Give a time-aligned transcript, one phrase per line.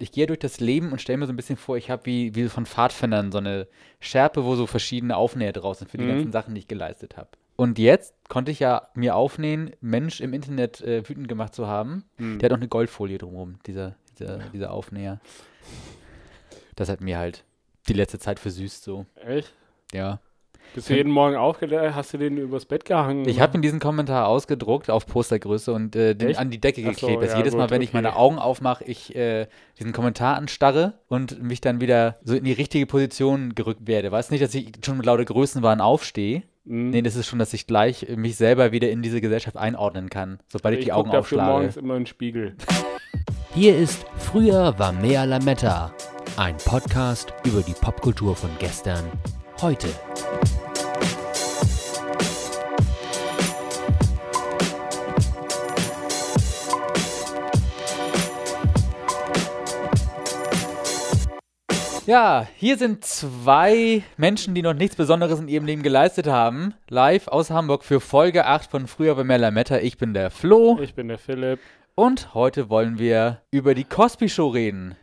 [0.00, 2.34] ich gehe durch das Leben und stelle mir so ein bisschen vor, ich habe wie,
[2.34, 3.66] wie von Pfadfindern so eine
[4.00, 6.08] Schärpe, wo so verschiedene Aufnäher draußen für die Mhm.
[6.08, 7.28] ganzen Sachen, die ich geleistet habe.
[7.56, 12.04] Und jetzt konnte ich ja mir aufnähen, Mensch im Internet äh, wütend gemacht zu haben.
[12.16, 12.38] Hm.
[12.38, 15.20] Der hat auch eine Goldfolie drumherum, dieser, dieser, dieser Aufnäher.
[16.76, 17.44] Das hat mir halt
[17.88, 19.04] die letzte Zeit versüßt so.
[19.16, 19.52] Echt?
[19.92, 20.20] Ja.
[20.74, 21.94] Bist du jeden Morgen aufgedacht?
[21.94, 23.26] Hast du den übers Bett gehangen?
[23.28, 26.38] Ich habe in diesen Kommentar ausgedruckt auf Postergröße und äh, den Echt?
[26.38, 27.22] an die Decke Ach so, geklebt.
[27.24, 27.96] dass ja, jedes Mal, gut, wenn ich okay.
[27.98, 29.46] meine Augen aufmache, ich äh,
[29.78, 34.12] diesen Kommentar anstarre und mich dann wieder so in die richtige Position gerückt werde.
[34.12, 36.42] Weißt nicht, dass ich schon mit lauter Größenwahn aufstehe.
[36.66, 36.90] Hm.
[36.90, 40.38] Nee, das ist schon, dass ich gleich mich selber wieder in diese Gesellschaft einordnen kann,
[40.48, 41.50] sobald ich, ich die Augen dafür aufschlage.
[41.50, 42.54] morgens immer in den Spiegel.
[43.54, 45.92] Hier ist Früher war mehr Lametta.
[46.36, 49.04] Ein Podcast über die Popkultur von gestern,
[49.60, 49.88] heute.
[62.10, 66.74] Ja, hier sind zwei Menschen, die noch nichts Besonderes in ihrem Leben geleistet haben.
[66.88, 69.78] Live aus Hamburg für Folge 8 von Früher war mehr Lametta.
[69.78, 70.76] Ich bin der Flo.
[70.82, 71.60] Ich bin der Philipp.
[71.94, 74.96] Und heute wollen wir über die Cosby Show reden.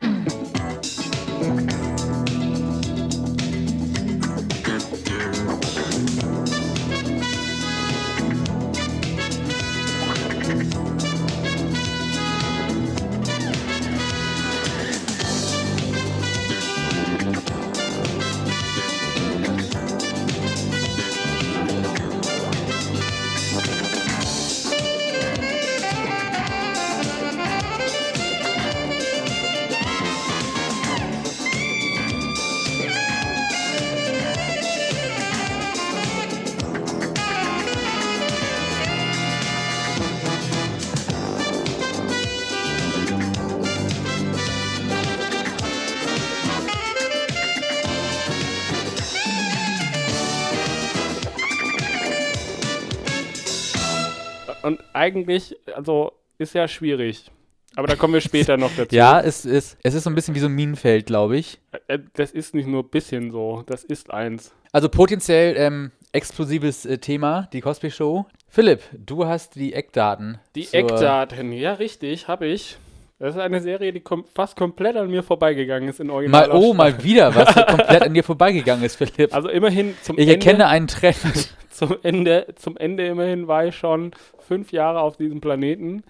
[54.98, 57.32] Eigentlich, also ist ja schwierig.
[57.76, 58.96] Aber da kommen wir später noch dazu.
[58.96, 61.60] Ja, es ist, es ist so ein bisschen wie so ein Minenfeld, glaube ich.
[61.88, 64.52] Äh, Das ist nicht nur ein bisschen so, das ist eins.
[64.72, 68.26] Also potenziell ähm, explosives äh, Thema, die Cosby Show.
[68.50, 70.40] Philipp, du hast die Eckdaten.
[70.56, 72.78] Die Eckdaten, ja richtig, habe ich.
[73.20, 76.52] Das ist eine Serie, die kom fast komplett an mir vorbeigegangen ist in Mal, Original.
[76.52, 79.34] oh, mal wieder, was komplett an dir vorbeigegangen ist, Philipp.
[79.34, 81.50] Also immerhin zum ich Ende, erkenne einen Trend.
[81.78, 86.02] Zum Ende, zum Ende immerhin war ich schon fünf Jahre auf diesem Planeten.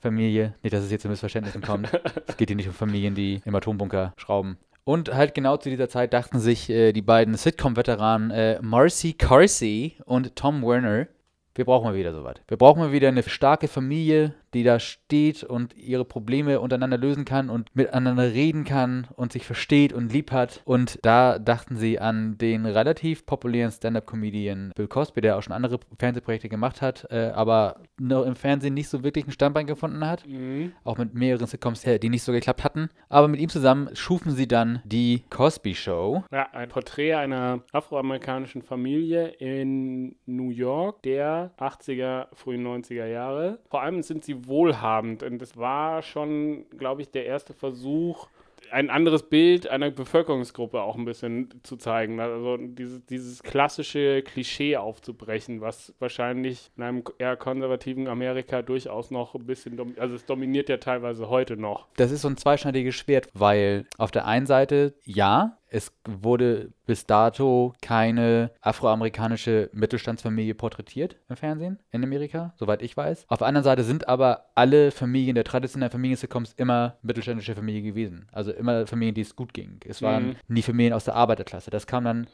[0.00, 0.54] Familie.
[0.62, 1.88] Nicht, dass es jetzt zu Missverständnissen kommt.
[2.26, 4.58] es geht hier nicht um Familien, die im Atombunker schrauben.
[4.84, 9.96] Und halt genau zu dieser Zeit dachten sich äh, die beiden Sitcom-Veteranen äh, Marcy Carsey
[10.04, 11.08] und Tom Werner,
[11.56, 12.36] wir brauchen mal wieder sowas.
[12.46, 17.24] Wir brauchen mal wieder eine starke Familie, die da steht und ihre Probleme untereinander lösen
[17.24, 20.62] kann und miteinander reden kann und sich versteht und lieb hat.
[20.64, 25.80] Und da dachten sie an den relativ populären Stand-Up-Comedian Bill Cosby, der auch schon andere
[25.98, 30.26] Fernsehprojekte gemacht hat, äh, aber noch im Fernsehen nicht so wirklich ein Standbein gefunden hat.
[30.26, 30.72] Mhm.
[30.84, 32.88] Auch mit mehreren Sitcoms, die nicht so geklappt hatten.
[33.08, 36.24] Aber mit ihm zusammen schufen sie dann die Cosby Show.
[36.32, 43.58] Ja, ein Porträt einer afroamerikanischen Familie in New York der 80er, frühen 90er Jahre.
[43.68, 48.28] Vor allem sind sie wohlhabend und es war schon, glaube ich, der erste Versuch,
[48.70, 52.20] ein anderes Bild einer Bevölkerungsgruppe auch ein bisschen zu zeigen.
[52.20, 59.34] Also dieses, dieses klassische Klischee aufzubrechen, was wahrscheinlich in einem eher konservativen Amerika durchaus noch
[59.34, 61.86] ein bisschen, also es dominiert ja teilweise heute noch.
[61.96, 67.06] Das ist so ein zweischneidiges Schwert, weil auf der einen Seite, ja, es wurde bis
[67.06, 73.26] dato keine afroamerikanische Mittelstandsfamilie porträtiert im Fernsehen in Amerika, soweit ich weiß.
[73.28, 78.28] Auf der anderen Seite sind aber alle Familien der traditionellen Familiensitcoms immer mittelständische Familien gewesen.
[78.32, 79.80] Also immer Familien, die es gut ging.
[79.86, 80.36] Es waren Mhm.
[80.48, 81.70] nie Familien aus der Arbeiterklasse.
[81.70, 82.26] Das kam dann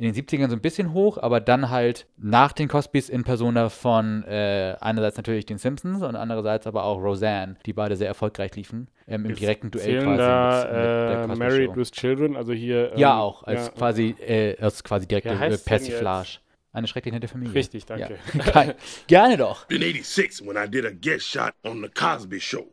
[0.00, 3.68] in den 70ern so ein bisschen hoch, aber dann halt nach den Cosbys in Persona
[3.68, 8.56] von äh, einerseits natürlich den Simpsons und andererseits aber auch Roseanne, die beide sehr erfolgreich
[8.56, 11.90] liefen, ähm, im direkten Duell Zählen quasi da mit, mit der äh, Cosby Married with
[11.90, 12.92] Children, also hier.
[12.96, 16.38] Ja, ähm, auch, als ja, quasi, äh, als quasi direkte Wie äh, Persiflage.
[16.72, 17.54] Eine schrecklich nette Familie.
[17.54, 18.16] Richtig, danke.
[18.54, 18.62] Ja.
[18.62, 18.74] Ge-
[19.06, 19.68] Gerne doch.
[19.68, 22.72] in 86 when I did a guest shot on The Cosby Show.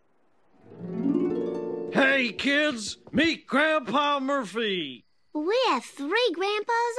[1.92, 5.04] Hey, kids, meet Grandpa Murphy.
[5.38, 6.96] We have three grandpas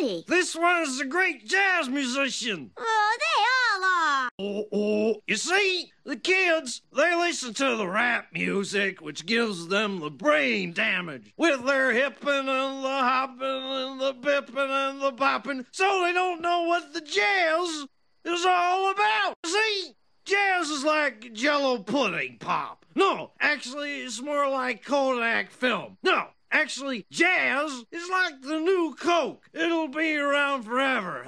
[0.00, 0.24] already.
[0.26, 2.72] This one is a great jazz musician.
[2.76, 4.28] Oh, they all are.
[4.40, 5.22] Oh, oh.
[5.28, 10.72] You see, the kids, they listen to the rap music, which gives them the brain
[10.72, 16.12] damage with their hippin' and the hoppin' and the bippin' and the boppin', so they
[16.12, 17.86] don't know what the jazz
[18.24, 19.36] is all about.
[19.46, 19.92] See?
[20.24, 22.84] Jazz is like jello pudding pop.
[22.96, 25.98] No, actually, it's more like Kodak film.
[26.02, 29.42] No, actually, jazz is like the new Coke.
[29.52, 31.24] It'll be around forever.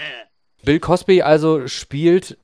[0.64, 2.36] Bill Cosby also spielt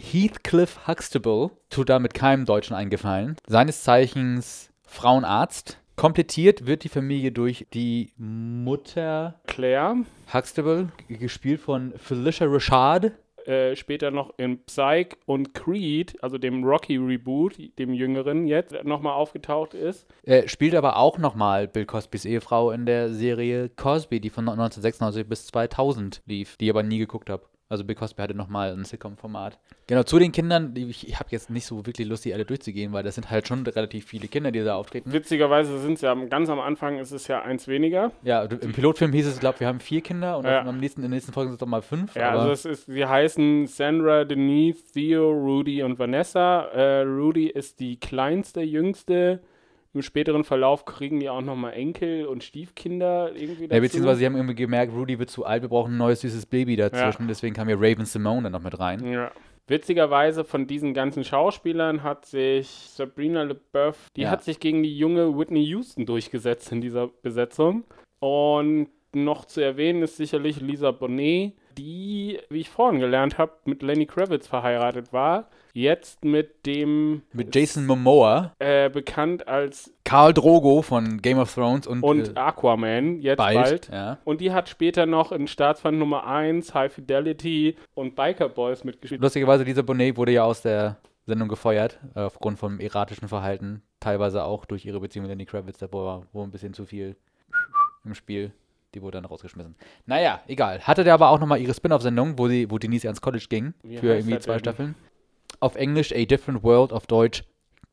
[0.00, 3.36] Heathcliff Huxtable, tut damit keinem Deutschen eingefallen.
[3.46, 5.78] Seines Zeichens Frauenarzt.
[5.96, 13.12] Komplettiert wird die Familie durch die Mutter Claire, Huxtable, gespielt von Felicia Rashad.
[13.46, 19.74] Äh, später noch in Psych und Creed, also dem Rocky-Reboot, dem jüngeren jetzt, nochmal aufgetaucht
[19.74, 20.06] ist.
[20.22, 25.28] Er spielt aber auch nochmal Bill Cosbys Ehefrau in der Serie Cosby, die von 1996
[25.28, 27.44] bis 2000 lief, die ich aber nie geguckt habe.
[27.72, 29.58] Also Bill Cosby hatte nochmal ein Sitcom-Format.
[29.86, 32.92] Genau, zu den Kindern, ich, ich habe jetzt nicht so wirklich Lust, die alle durchzugehen,
[32.92, 35.10] weil das sind halt schon relativ viele Kinder, die da auftreten.
[35.10, 38.12] Witzigerweise sind es ja ganz am Anfang ist es ja eins weniger.
[38.24, 40.60] Ja, im Pilotfilm hieß es, ich glaube, wir haben vier Kinder und Ja.
[40.66, 42.14] am nächsten, in den nächsten Folgen sind es doch mal fünf.
[42.14, 46.64] Ja, aber also es ist, sie heißen Sandra, Denise, Theo, Rudy und Vanessa.
[46.74, 49.40] Äh, Rudy ist die kleinste, jüngste.
[49.94, 53.74] Im späteren Verlauf kriegen die auch nochmal Enkel und Stiefkinder irgendwie dazu.
[53.74, 56.46] ja, beziehungsweise sie haben irgendwie gemerkt, Rudy wird zu alt, wir brauchen ein neues süßes
[56.46, 57.28] Baby dazwischen, Ja.
[57.28, 59.04] deswegen kam ja Raven Simone dann noch mit rein.
[59.06, 59.30] Ja.
[59.68, 64.30] Witzigerweise von diesen ganzen Schauspielern hat sich Sabrina LeBeouf, die Ja.
[64.30, 67.84] hat sich gegen die junge Whitney Houston durchgesetzt in dieser Besetzung.
[68.18, 73.82] Und noch zu erwähnen ist sicherlich Lisa Bonet, die, wie ich vorhin gelernt habe, mit
[73.82, 75.48] Lenny Kravitz verheiratet war.
[75.74, 81.86] Jetzt mit dem Mit Jason Momoa, äh, bekannt als Karl Drogo von Game of Thrones
[81.86, 83.56] und, und äh, Aquaman, jetzt bald.
[83.56, 83.88] bald.
[83.90, 84.18] Ja.
[84.24, 89.22] Und die hat später noch in Staatsfeind Nummer 1, High Fidelity und Biker Boys mitgespielt.
[89.22, 93.82] Lustigerweise, dieser Bonet wurde ja aus der Sendung gefeuert, äh, aufgrund von erratischen Verhalten.
[93.98, 97.16] Teilweise auch durch ihre Beziehung mit Lenny Kravitz, da war wohl ein bisschen zu viel
[98.04, 98.52] im Spiel.
[98.94, 99.74] Die wurde dann rausgeschmissen.
[100.04, 100.80] Naja, egal.
[100.80, 103.96] Hatte der aber auch nochmal ihre Spin-off-Sendung, wo, sie, wo Denise ans College ging, Wie
[103.96, 104.58] für irgendwie zwei denn?
[104.60, 104.94] Staffeln.
[105.62, 107.44] Auf Englisch A Different World, auf Deutsch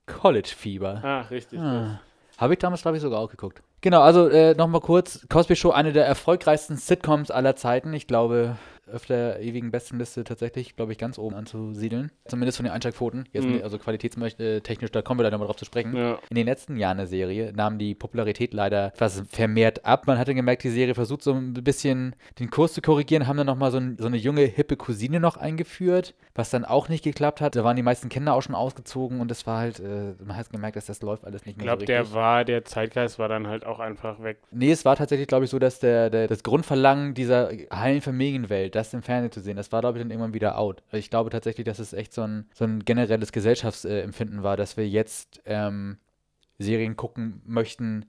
[0.07, 1.03] College Fieber.
[1.03, 1.59] Ah, richtig.
[1.59, 2.01] Ah.
[2.39, 3.61] Habe ich damals, glaube ich, sogar auch geguckt.
[3.81, 5.25] Genau, also äh, nochmal kurz.
[5.29, 7.93] Cosby Show, eine der erfolgreichsten Sitcoms aller Zeiten.
[7.93, 8.57] Ich glaube,
[8.93, 12.11] auf der ewigen Bestenliste tatsächlich, glaube ich, ganz oben anzusiedeln.
[12.27, 13.29] Zumindest von den Einschlagquoten.
[13.31, 13.61] Jetzt, Mhm.
[13.61, 15.95] also qualitätstechnisch, da kommen wir da nochmal drauf zu sprechen.
[15.95, 16.17] Ja.
[16.29, 20.07] In den letzten Jahren der Serie nahm die Popularität leider etwas vermehrt ab.
[20.07, 23.45] Man hatte gemerkt, die Serie versucht so ein bisschen den Kurs zu korrigieren, haben dann
[23.47, 27.41] nochmal so, ein, so eine junge, hippe Cousine noch eingeführt, was dann auch nicht geklappt
[27.41, 27.55] hat.
[27.55, 30.49] Da waren die meisten Kinder auch schon ausgezogen und es war halt, äh, man hat
[30.49, 32.15] gemerkt, dass das läuft alles nicht Ich mehr glaube, so der richtig.
[32.15, 34.39] war, der Zeitgeist war dann halt auch einfach weg.
[34.51, 38.75] Nee, es war tatsächlich, glaube ich, so, dass der, der, das Grundverlangen dieser heilen Familienwelt,
[38.75, 40.83] das im Fernsehen zu sehen, das war, glaube ich, dann irgendwann wieder out.
[40.91, 44.87] Ich glaube tatsächlich, dass es echt so ein, so ein generelles Gesellschaftsempfinden war, dass wir
[44.87, 45.97] jetzt ähm,
[46.57, 48.05] Serien gucken möchten,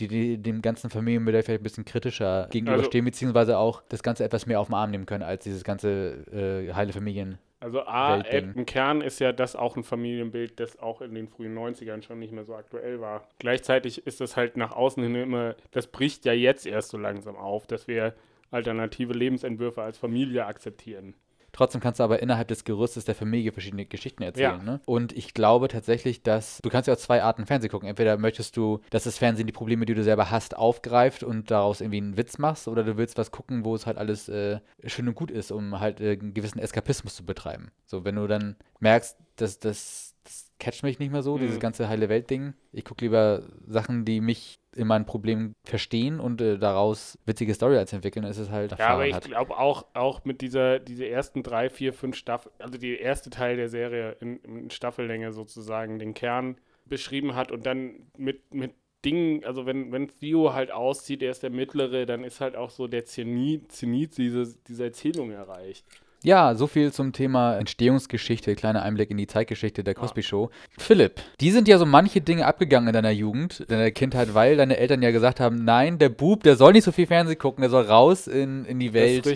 [0.00, 4.46] die, die dem ganzen Familienmodell vielleicht ein bisschen kritischer gegenüberstehen, beziehungsweise auch das Ganze etwas
[4.46, 7.38] mehr auf den Arm nehmen können, als dieses ganze äh, heile Familien.
[7.60, 11.58] Also A, im Kern ist ja das auch ein Familienbild, das auch in den frühen
[11.58, 13.28] 90ern schon nicht mehr so aktuell war.
[13.40, 17.34] Gleichzeitig ist das halt nach außen hin immer, das bricht ja jetzt erst so langsam
[17.36, 18.14] auf, dass wir
[18.52, 21.14] alternative Lebensentwürfe als Familie akzeptieren.
[21.58, 24.58] Trotzdem kannst du aber innerhalb des Gerüstes der Familie verschiedene Geschichten erzählen.
[24.58, 24.62] Ja.
[24.62, 24.80] Ne?
[24.86, 27.88] Und ich glaube tatsächlich, dass du kannst ja auch zwei Arten Fernsehen gucken.
[27.88, 31.80] Entweder möchtest du, dass das Fernsehen die Probleme, die du selber hast, aufgreift und daraus
[31.80, 35.08] irgendwie einen Witz machst, oder du willst was gucken, wo es halt alles äh, schön
[35.08, 37.72] und gut ist, um halt äh, einen gewissen Eskapismus zu betreiben.
[37.86, 41.60] So, wenn du dann merkst, dass das, das catcht mich nicht mehr so, dieses Mhm.
[41.60, 42.54] ganze heile Welt-Ding.
[42.72, 47.92] Ich gucke lieber Sachen, die mich in meinen Problemen verstehen und äh, daraus witzige Storylines
[47.92, 51.70] entwickeln, ist es halt Ja, aber ich glaube auch, auch mit dieser diese ersten drei,
[51.70, 56.56] vier, fünf Staffeln, also die erste Teil der Serie in, in Staffellänge sozusagen den Kern
[56.84, 58.74] beschrieben hat und dann mit, mit
[59.04, 62.70] Dingen, also wenn, wenn Theo halt auszieht, er ist der Mittlere, dann ist halt auch
[62.70, 65.86] so der Zenit, Zenit dieses, dieser Erzählung erreicht.
[66.24, 70.50] Ja, so viel zum Thema Entstehungsgeschichte, kleiner Einblick in die Zeitgeschichte der Cosby Show.
[70.76, 74.56] Philipp, die sind ja so manche Dinge abgegangen in deiner Jugend, in deiner Kindheit, weil
[74.56, 77.62] deine Eltern ja gesagt haben, nein, der Bub, der soll nicht so viel Fernsehen gucken,
[77.62, 79.26] der soll raus in, in die Welt,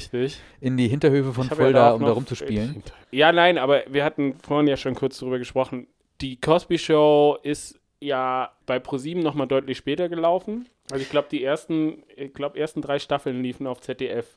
[0.60, 2.82] in die Hinterhöfe von ja Fulda, auch um da rumzuspielen.
[3.12, 5.86] Ja, nein, aber wir hatten vorhin ja schon kurz darüber gesprochen.
[6.20, 10.66] Die Cosby Show ist ja bei ProSieben noch mal deutlich später gelaufen.
[10.90, 14.36] Also ich glaube, die ersten, ich glaube, ersten drei Staffeln liefen auf ZDF.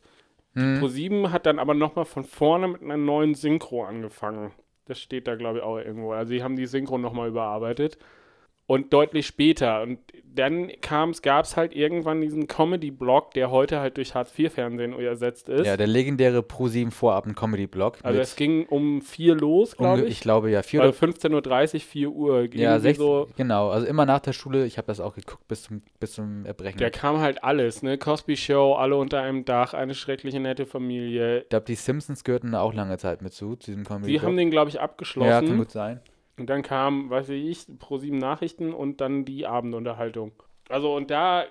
[0.56, 0.80] Hm.
[0.80, 4.52] ProSieben hat dann aber noch mal von vorne mit einer neuen Synchro angefangen.
[4.86, 6.14] Das steht da, glaube ich, auch irgendwo.
[6.14, 7.98] Also sie haben die Synchro noch mal überarbeitet.
[8.68, 9.84] Und deutlich später.
[9.84, 10.00] Und
[10.34, 15.66] dann gab es halt irgendwann diesen Comedy-Blog, der heute halt durch Hartz-IV-Fernsehen ersetzt ist.
[15.68, 18.00] Ja, der legendäre Pro7 Vorabend-Comedy-Blog.
[18.04, 20.12] also mit es ging um vier los, glaube unge- ich.
[20.14, 22.36] ich glaube ja, vier Also oder 15.30 Uhr, 4 Uhr.
[22.38, 23.28] ja, irgendwie sechs, so.
[23.38, 26.46] genau, also immer nach der Schule, ich habe das auch geguckt bis zum, bis zum
[26.46, 26.80] Erbrechen.
[26.80, 27.98] Da kam halt alles, ne?
[27.98, 31.42] Cosby Show, alle unter einem Dach, eine schreckliche nette Familie.
[31.44, 34.22] ich glaube, die Simpsons gehörten da auch lange Zeit mit zu, zu diesem Comedy Die
[34.22, 35.48] haben den, glaube ich, Ja, abgeschlossen.
[35.48, 36.00] kann gut sein.
[36.38, 40.32] Und dann kam, weiß ich, Pro7 Nachrichten und dann die Abendunterhaltung.
[40.68, 41.46] Also und da,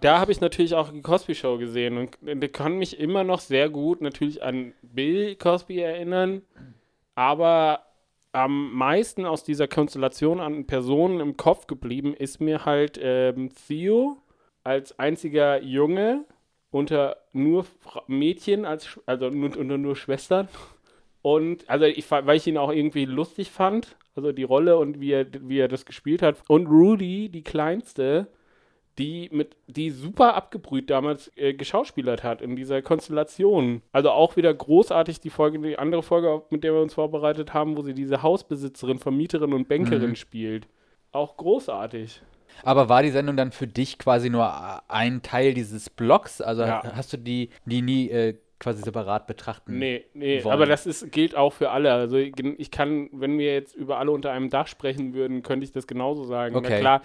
[0.00, 3.40] da habe ich natürlich auch die Cosby Show gesehen und der kann mich immer noch
[3.40, 6.42] sehr gut natürlich an Bill Cosby erinnern,
[7.14, 7.86] aber
[8.32, 14.18] am meisten aus dieser Konstellation an Personen im Kopf geblieben ist mir halt ähm, Theo
[14.64, 16.24] als einziger Junge
[16.70, 17.64] unter nur
[18.06, 20.48] Mädchen, als, also unter nur Schwestern.
[21.22, 25.12] Und also ich, weil ich ihn auch irgendwie lustig fand, also die Rolle und wie
[25.12, 26.36] er, wie er das gespielt hat.
[26.48, 28.26] Und Rudy, die kleinste,
[28.98, 33.80] die mit, die super abgebrüht damals äh, geschauspielert hat in dieser Konstellation.
[33.92, 37.76] Also auch wieder großartig die Folge, die andere Folge, mit der wir uns vorbereitet haben,
[37.76, 40.16] wo sie diese Hausbesitzerin, Vermieterin und Bankerin Mhm.
[40.16, 40.66] spielt.
[41.12, 42.20] Auch großartig.
[42.64, 44.50] Aber war die Sendung dann für dich quasi nur
[44.90, 46.40] ein Teil dieses Blogs?
[46.40, 46.82] Also Ja.
[46.96, 49.78] hast du die, die nie äh, quasi separat betrachten?
[49.78, 50.52] Nee, nee, wollen.
[50.52, 51.92] aber das ist, gilt auch für alle.
[51.92, 55.72] Also ich kann, wenn wir jetzt über alle unter einem Dach sprechen würden, könnte ich
[55.72, 56.54] das genauso sagen.
[56.54, 56.80] Na Okay.
[56.80, 57.02] klar,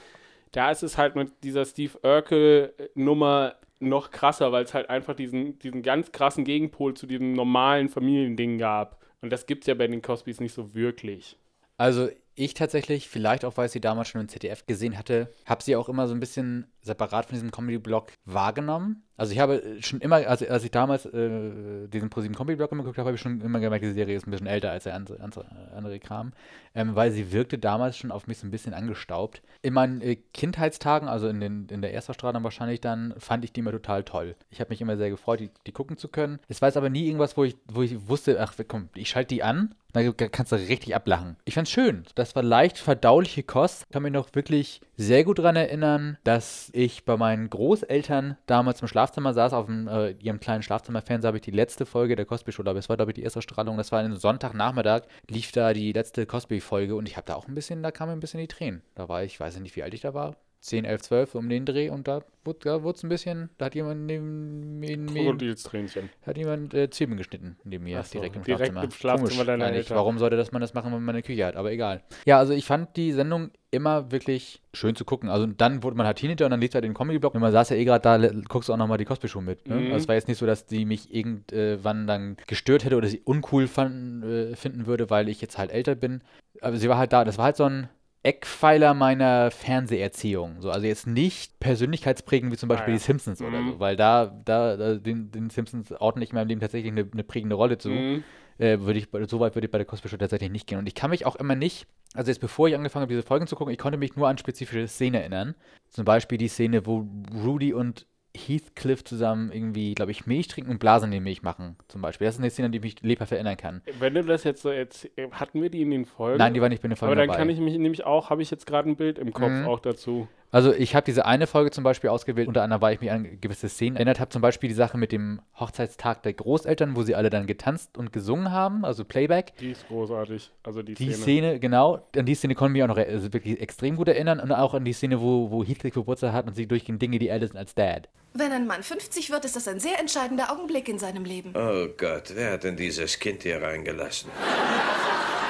[0.52, 5.60] da ist es halt mit dieser Steve Urkel-Nummer noch krasser, weil es halt einfach diesen,
[5.60, 9.02] diesen ganz krassen Gegenpol zu diesem normalen Familiending gab.
[9.22, 11.38] Und das gibt es ja bei den Cosbys nicht so wirklich.
[11.78, 15.64] Also ich tatsächlich, vielleicht auch, weil ich sie damals schon im ZDF gesehen hatte, habe
[15.64, 19.04] sie auch immer so ein bisschen separat von diesem Comedy-Blog wahrgenommen.
[19.16, 22.98] Also ich habe schon immer, also als ich damals äh, diesen ProSieben Comedy-Blog immer geguckt
[22.98, 26.00] habe, habe ich schon immer gemerkt, die Serie ist ein bisschen älter als der andere,
[26.00, 26.34] Kram.
[26.76, 29.44] Ähm, weil sie wirkte damals schon auf mich so ein bisschen angestaubt.
[29.62, 33.60] In meinen äh, Kindheitstagen, also in, den, in der Erstausstrahlung wahrscheinlich dann, fand ich die
[33.60, 34.36] immer total toll.
[34.50, 36.40] Ich habe mich immer sehr gefreut, die, die gucken zu können.
[36.48, 39.36] Es war jetzt aber nie irgendwas, wo ich, wo ich wusste, ach komm, ich schalte
[39.36, 41.38] die an, dann kannst du richtig ablachen.
[41.46, 42.04] Ich fand's schön.
[42.16, 43.84] Das war leicht verdauliche Kost.
[43.88, 48.82] Ich kann mich noch wirklich sehr gut daran erinnern, dass ich bei meinen Großeltern damals
[48.82, 52.26] im Schlafzimmer saß, auf dem, äh, ihrem kleinen Schlafzimmerfernseher habe ich die letzte Folge der
[52.26, 55.52] Cosby Show, aber es war, glaube ich, die erste Strahlung, das war ein Sonntagnachmittag, lief
[55.52, 58.20] da die letzte Cosby-Folge und ich habe da auch ein bisschen, da kam mir ein
[58.20, 58.82] bisschen die Tränen.
[58.96, 61.66] Da war ich, weiß nicht, wie alt ich da war, 10, 11, 12 um den
[61.66, 64.80] Dreh und da wurde da es ein bisschen, da hat jemand neben,
[65.14, 66.10] Krokodilstränchen.
[66.26, 68.84] hat jemand äh, Zwiebeln geschnitten neben mir, so, direkt im direkt Schlafzimmer.
[68.84, 69.76] im Schlafzimmer Komisch.
[69.76, 69.98] Eltern.
[69.98, 71.58] Warum sollte das man das machen, wenn man eine Küche hat?
[71.58, 72.02] Aber egal.
[72.26, 75.28] Ja, also ich fand die Sendung immer wirklich schön zu gucken.
[75.28, 77.70] Also dann wurde man halt Teenager und dann lief da den Comedy-Blog und man saß
[77.72, 79.68] ja eh gerade da, guckst du auch nochmal die Cosby Show mit.
[79.68, 79.76] Ne?
[79.76, 79.86] Mhm.
[79.88, 83.20] Also es war jetzt nicht so, dass die mich irgendwann dann gestört hätte oder sie
[83.20, 86.22] uncool fanden, äh, finden würde, weil ich jetzt halt älter bin.
[86.62, 87.90] Aber sie war halt da, das war halt so ein
[88.24, 90.62] Eckpfeiler meiner Fernseherziehung.
[90.62, 92.98] So, also jetzt nicht persönlichkeitsprägend wie zum Beispiel Ah, ja.
[92.98, 93.72] die Simpsons oder Mhm.
[93.74, 97.08] so, weil da, da, da den, den Simpsons ordne ich in meinem Leben tatsächlich eine,
[97.12, 97.90] eine prägende Rolle zu.
[97.90, 98.24] Mhm.
[98.60, 100.78] Äh, würde ich, so weit würde ich bei der Cosby Show tatsächlich nicht gehen.
[100.78, 103.48] Und ich kann mich auch immer nicht, also jetzt bevor ich angefangen habe, diese Folgen
[103.48, 105.56] zu gucken, ich konnte mich nur an spezifische Szenen erinnern.
[105.90, 107.08] Zum Beispiel die Szene, wo
[107.44, 111.76] Rudy und Heathcliff zusammen irgendwie, glaube ich, Milch trinken und Blasen in die Milch machen,
[111.88, 112.26] zum Beispiel.
[112.26, 113.82] Das ist eine Szene, an die ich mich lebhaft erinnern kann.
[114.00, 116.38] Wenn du das jetzt so jetzt hatten wir die in den Folgen?
[116.40, 117.38] Nein, die war nicht bei den Folgen Aber dann dabei.
[117.40, 119.66] kann ich mich nämlich auch, habe ich jetzt gerade ein Bild im Kopf Mhm.
[119.68, 120.28] auch dazu.
[120.54, 123.42] Also ich habe diese eine Folge zum Beispiel ausgewählt, unter anderem, weil ich mich an
[123.42, 124.30] gewisse Szenen erinnert habe.
[124.30, 128.14] Zum Beispiel die Sache mit dem Hochzeitstag der Großeltern, wo sie alle dann getanzt und
[128.14, 129.54] gesungen haben, also Playback.
[129.60, 130.52] Die ist großartig.
[130.62, 131.24] Also die, Die Szene.
[131.24, 134.08] Szene, genau, an die Szene konnte ich mich auch noch äh, also wirklich extrem gut
[134.08, 137.18] erinnern und auch an die Szene, wo, wo Heathcliff Geburtstag hat und sie durchgehen Dinge,
[137.18, 138.08] die älter sind als Dad.
[138.36, 141.54] Wenn ein Mann 50 wird, ist das ein sehr entscheidender Augenblick in seinem Leben.
[141.56, 144.30] Oh Gott, wer hat denn dieses Kind hier reingelassen?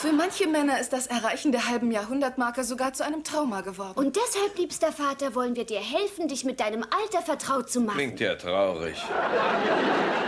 [0.00, 3.98] Für manche Männer ist das Erreichen der halben Jahrhundertmarke sogar zu einem Trauma geworden.
[3.98, 7.96] Und deshalb, liebster Vater, wollen wir dir helfen, dich mit deinem Alter vertraut zu machen.
[7.96, 8.96] Klingt ja traurig.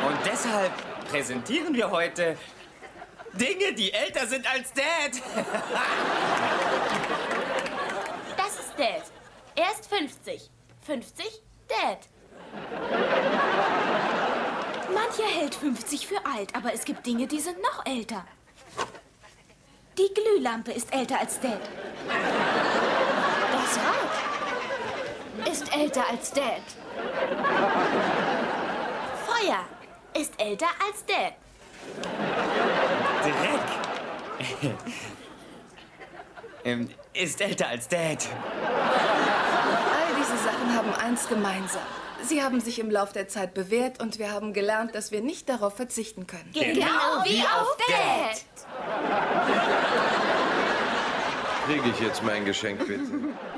[0.09, 0.73] Und deshalb
[1.09, 2.37] präsentieren wir heute
[3.35, 5.23] Dinge, die älter sind als Dad.
[8.37, 9.05] Das ist Dad.
[9.55, 10.51] Er ist 50.
[10.85, 11.43] 50?
[11.69, 11.99] Dad.
[14.93, 18.25] Mancher hält 50 für alt, aber es gibt Dinge, die sind noch älter.
[20.01, 21.61] Die Glühlampe ist älter als Dad.
[23.53, 26.63] Das Rad ist älter als Dad.
[29.27, 29.67] Feuer
[30.19, 31.35] ist älter als Dad.
[33.23, 34.73] Dreck.
[36.65, 38.27] ähm, ist älter als Dad.
[38.65, 41.83] All diese Sachen haben eins gemeinsam.
[42.23, 45.49] Sie haben sich im Lauf der Zeit bewährt und wir haben gelernt, dass wir nicht
[45.51, 46.51] darauf verzichten können.
[46.53, 48.45] Genau wie auf Dad.
[51.67, 53.01] Kriege ich jetzt mein Geschenk, bitte?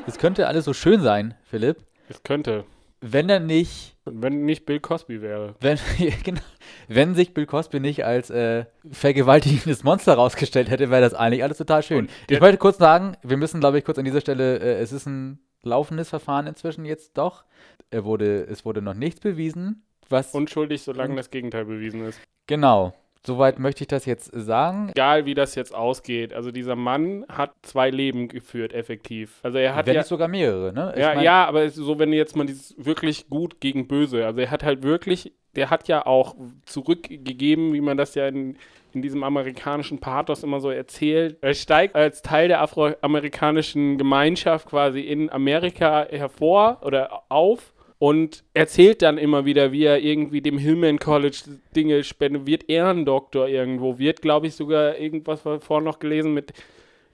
[0.07, 2.65] Es könnte alles so schön sein, Philipp, Es könnte.
[3.01, 5.55] wenn er nicht, Wenn nicht Bill Cosby wäre.
[5.61, 5.79] wenn,
[6.25, 6.41] genau,
[6.89, 11.57] wenn sich Bill Cosby nicht als äh, vergewaltigendes Monster rausgestellt hätte, wäre das eigentlich alles
[11.59, 12.09] total schön.
[12.29, 15.07] Ich wollte kurz sagen, wir müssen, glaube ich, kurz an dieser Stelle, äh, es ist
[15.07, 17.45] ein laufendes Verfahren inzwischen jetzt doch.
[17.91, 22.21] Er wurde, es wurde noch nichts bewiesen, was, Unschuldig, solange das Gegenteil bewiesen ist.
[22.47, 22.93] genau,
[23.27, 24.91] soweit möchte ich das jetzt sagen.
[24.91, 26.33] Egal, wie das jetzt ausgeht.
[26.35, 29.39] Also dieser Mann hat zwei Leben geführt, effektiv.
[29.43, 30.03] Also er hat Wenn ja...
[30.03, 30.93] sogar mehrere, ne?
[30.95, 34.41] Ich Ja, mein- ja, aber so, wenn jetzt mal dieses wirklich gut gegen böse, also
[34.41, 36.35] er hat halt wirklich, der hat ja auch
[36.67, 38.57] zurückgegeben, wie man das ja in,
[38.93, 41.39] in diesem amerikanischen Pathos immer so erzählt.
[41.43, 49.01] Er steigt als Teil der afroamerikanischen Gemeinschaft quasi in Amerika hervor oder auf und erzählt
[49.03, 51.39] dann immer wieder, wie er irgendwie dem Hillman College
[51.77, 56.53] Dinge spendet, wird Ehrendoktor irgendwo, wird, glaube ich, sogar irgendwas vorhin noch gelesen mit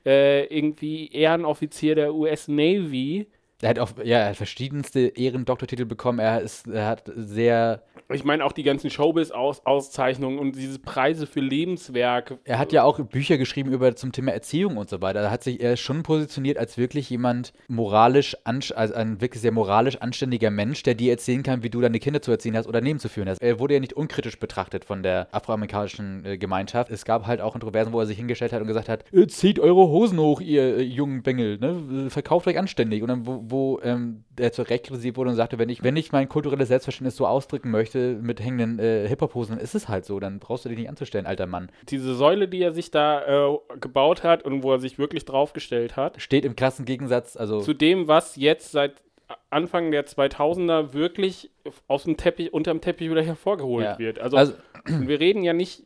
[0.07, 3.27] äh, irgendwie Ehrenoffizier der US Navy.
[3.61, 6.21] Er hat auch, ja, er hat verschiedenste Ehrendoktortitel bekommen.
[6.21, 11.41] Er, ist, er hat sehr, Ich meine auch die ganzen Showbiz-Auszeichnungen und diese Preise für
[11.41, 12.39] Lebenswerk.
[12.45, 15.23] er hat ja auch Bücher geschrieben über zum Thema Erziehung und so weiter.
[15.23, 19.51] Da hat sich er ist schon positioniert als wirklich jemand moralisch, also ein wirklich sehr
[19.51, 22.81] moralisch anständiger Mensch, der dir erzählen kann, wie du deine Kinder zu erziehen hast oder
[22.81, 23.43] nebenzuführen hast.
[23.43, 26.93] Er wurde ja nicht unkritisch betrachtet von der afroamerikanischen äh, Gemeinschaft.
[26.93, 29.59] Es gab halt auch Kontroversen, wo er sich hingestellt hat und gesagt hat, "Äh, zieht
[29.59, 32.09] eure Hosen hoch, ihr äh, jungen Bengel, ne?
[32.09, 33.03] verkauft euch anständig.
[33.03, 36.29] Und dann, wo, ähm, er zurecht kritisiert wurde und sagte, wenn ich, wenn ich mein
[36.29, 40.21] kulturelles Selbstverständnis so ausdrücken möchte mit hängenden äh, Hip-Hop-Hosen, dann ist es halt so.
[40.21, 41.71] Dann brauchst du dich nicht anzustellen, alter Mann.
[41.89, 45.97] Diese Säule, die er sich da äh, gebaut hat und wo er sich wirklich draufgestellt
[45.97, 49.03] hat, Steht im krassen Gegensatz, also zu dem, was jetzt seit
[49.51, 51.51] Anfang der 2000er wirklich
[51.87, 53.99] aus dem Teppich, unterm Teppich wieder hervorgeholt Ja.
[53.99, 54.19] wird.
[54.21, 54.55] Also, Also-
[54.87, 55.83] wir reden ja nicht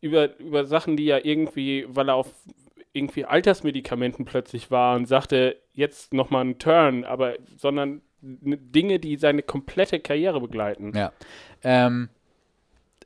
[0.00, 2.32] über, über Sachen, die ja irgendwie, weil er auf
[2.92, 9.42] irgendwie Altersmedikamenten plötzlich war und sagte, jetzt nochmal einen Turn, aber, sondern Dinge, die seine
[9.42, 10.92] komplette Karriere begleiten.
[10.94, 11.12] Ja.
[11.62, 12.08] Ähm,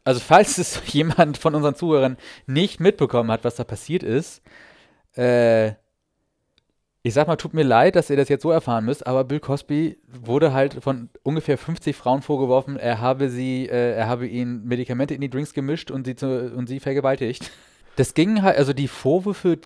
[0.05, 2.17] also falls es jemand von unseren Zuhörern
[2.47, 4.43] nicht mitbekommen hat, was da passiert ist,
[5.17, 5.73] äh,
[7.05, 9.41] ich sag mal, tut mir leid, dass ihr das jetzt so erfahren müsst, aber Bill
[9.41, 14.65] Cosby wurde halt von ungefähr 50 Frauen vorgeworfen, er habe sie, äh, er habe ihnen
[14.65, 17.51] Medikamente in die Drinks gemischt und sie, zu, und sie vergewaltigt.
[17.97, 19.59] Das ging halt, also die Vorwürfe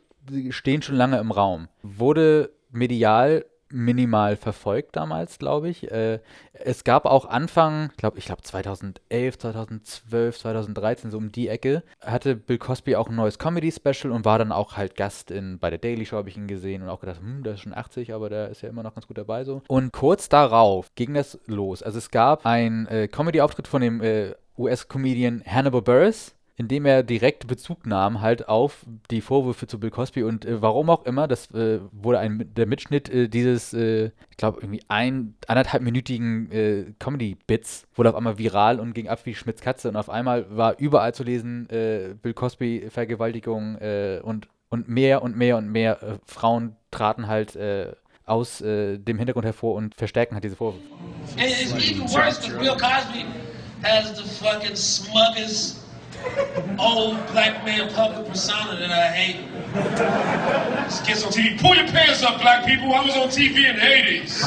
[0.50, 1.68] stehen schon lange im Raum.
[1.82, 5.90] Wurde medial minimal verfolgt damals, glaube ich.
[5.90, 6.20] Äh,
[6.52, 12.36] es gab auch Anfang, glaub, ich glaube 2011, 2012, 2013, so um die Ecke, hatte
[12.36, 15.78] Bill Cosby auch ein neues Comedy-Special und war dann auch halt Gast in, bei der
[15.78, 18.28] Daily Show, habe ich ihn gesehen und auch gedacht, hm, der ist schon 80, aber
[18.28, 19.62] der ist ja immer noch ganz gut dabei so.
[19.68, 21.82] Und kurz darauf ging das los.
[21.82, 27.46] Also es gab einen äh, Comedy-Auftritt von dem äh, US-Comedian Hannibal Buress, indem er direkt
[27.46, 31.50] Bezug nahm halt auf die Vorwürfe zu Bill Cosby und äh, warum auch immer, das
[31.52, 37.86] äh, wurde ein, der Mitschnitt äh, dieses, äh, ich glaube, irgendwie ein, anderthalbminütigen äh, Comedy-Bits
[37.94, 41.14] wurde auf einmal viral und ging ab wie Schmitz Katze und auf einmal war überall
[41.14, 43.76] zu lesen, äh, Bill Cosby, Vergewaltigung
[44.22, 47.58] und, und mehr und mehr und mehr Frauen traten halt
[48.24, 50.84] aus dem Hintergrund hervor und verstärken halt diese Vorwürfe.
[51.38, 53.26] And it's even worse because Bill Cosby
[53.82, 55.85] has the fucking smuggest
[56.78, 59.46] old black man public persona that I hate.
[60.86, 61.58] This gets on TV.
[61.60, 62.92] Pull your pants up, black people.
[62.94, 64.42] I was on TV in the 80s.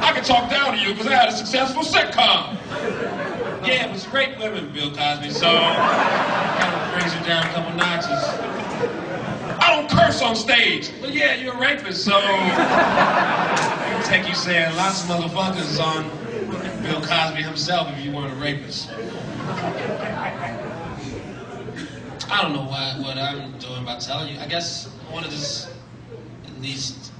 [0.00, 2.56] I can talk down to you because I had a successful sitcom.
[3.66, 7.74] Yeah, it was great women, Bill Cosby, so kind of brings it down a couple
[7.74, 8.22] notches.
[9.58, 12.20] I don't curse on stage, but yeah, you're a rapist, so
[14.04, 16.08] take you saying lots of motherfuckers on
[16.82, 18.88] Bill Cosby himself if you weren't a rapist.
[22.28, 24.40] I don't know why, what I'm doing by telling you.
[24.40, 25.68] I guess I want to just
[26.44, 27.12] at least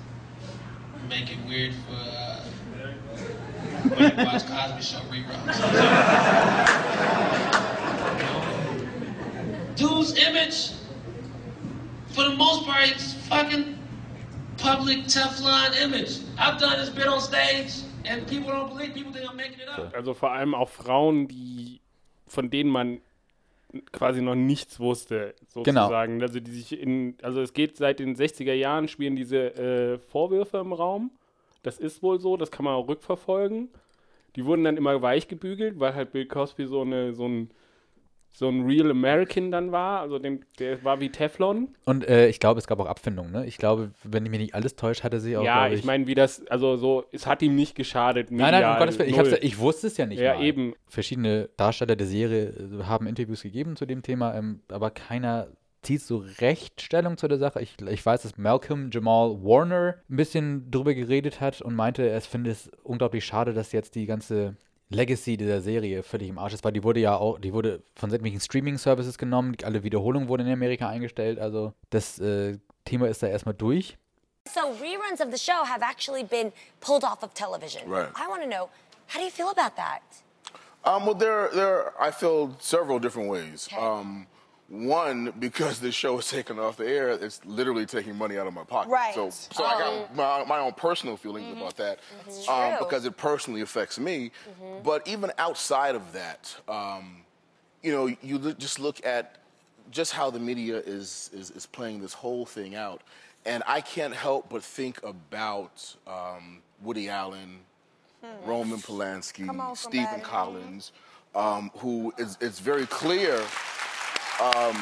[1.08, 2.40] make it weird for uh,
[3.94, 5.56] when you watch Cosby Show reruns.
[9.76, 10.72] Dude's image,
[12.08, 13.78] for the most part, it's fucking
[14.56, 16.18] public Teflon image.
[16.38, 18.94] I've done this bit on stage, and people don't believe.
[18.94, 19.94] People think I'm making it up.
[19.94, 21.80] Also vor allem auch Frauen, die
[22.26, 23.00] von denen man
[23.92, 26.14] quasi noch nichts wusste, sozusagen.
[26.14, 26.26] Genau.
[26.26, 30.58] Also die sich in, also es geht seit den 60er Jahren, spielen diese äh, Vorwürfe
[30.58, 31.10] im Raum.
[31.62, 33.68] Das ist wohl so, das kann man auch rückverfolgen.
[34.36, 37.50] Die wurden dann immer weich gebügelt, weil halt Bill Cosby so eine, so ein
[38.38, 41.68] so ein Real American dann war, also dem, der war wie Teflon.
[41.87, 43.46] Und äh, ich glaube, es gab auch Abfindungen, ne?
[43.46, 46.07] Ich glaube, wenn ich mich nicht alles täuscht, hatte sie auch, Ja, ich, ich meine,
[46.07, 48.31] wie das, also so, es hat ihm nicht geschadet.
[48.31, 50.44] Medial, nein, nein, um Gottes Willen, ich, ich wusste es ja nicht Ja, mal.
[50.44, 50.75] eben.
[50.87, 55.49] Verschiedene Darsteller der Serie äh, haben Interviews gegeben zu dem Thema, ähm, aber keiner
[55.81, 57.62] zieht so recht Stellung zu der Sache.
[57.62, 62.20] Ich, ich weiß, dass Malcolm Jamal Warner ein bisschen drüber geredet hat und meinte, er
[62.20, 64.57] findet es unglaublich schade, dass jetzt die ganze
[64.88, 68.11] Legacy dieser Serie völlig im Arsch ist, weil die wurde ja auch, die wurde von
[68.11, 73.27] sämtlichen Streaming-Services genommen, alle Wiederholungen wurden in Amerika eingestellt, also das äh, Thema ist da
[73.27, 73.99] erstmal durch.
[74.49, 77.90] So reruns of the show have actually been pulled off of television.
[77.90, 78.09] Right.
[78.14, 78.68] I want to know,
[79.09, 80.03] how do you feel about that?
[80.85, 83.68] Um, well, there, there, I feel several different ways.
[83.72, 83.83] Okay.
[83.83, 84.29] Um,
[84.68, 88.55] one, because this show is taken off the air, it's literally taking money out of
[88.55, 88.90] my pocket.
[88.90, 89.14] Right.
[89.14, 92.00] So, so I got my, my own personal feelings about that
[92.48, 94.33] um, because it personally affects me.
[94.83, 97.18] But even outside of that, um,
[97.83, 99.38] you know, you look, just look at
[99.90, 103.02] just how the media is, is, is playing this whole thing out.
[103.44, 107.61] And I can't help but think about um, Woody Allen,
[108.44, 110.20] Roman Polanski, Come on Stephen Batman.
[110.22, 110.92] Collins,
[111.37, 113.40] um, who is it's very clear,
[114.40, 114.77] um,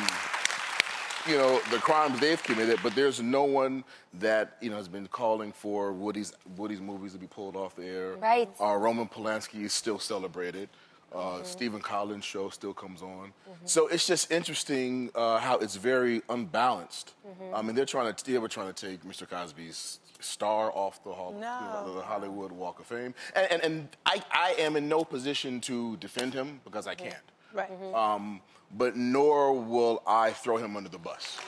[1.27, 5.07] you know, the crimes they've committed, but there's no one that you know has been
[5.07, 8.17] calling for Woody's Woody's movies to be pulled off the air.
[8.17, 8.49] Right.
[8.61, 10.69] Uh, Roman Polanski is still celebrated.
[11.15, 13.33] Uh, Stephen Collins' show still comes on.
[13.67, 17.15] So it's just interesting uh, how it's very unbalanced.
[17.55, 19.29] I mean, they're trying to they were trying to take Mr.
[19.29, 21.95] Cosby's star off the, Hall, No.
[21.95, 25.97] the Hollywood Walk of Fame, and and, and I, I am in no position to
[25.99, 27.15] defend him because I can't.
[27.55, 27.71] Right.
[27.95, 28.41] Um,
[28.71, 31.39] but nor will I throw him under the bus.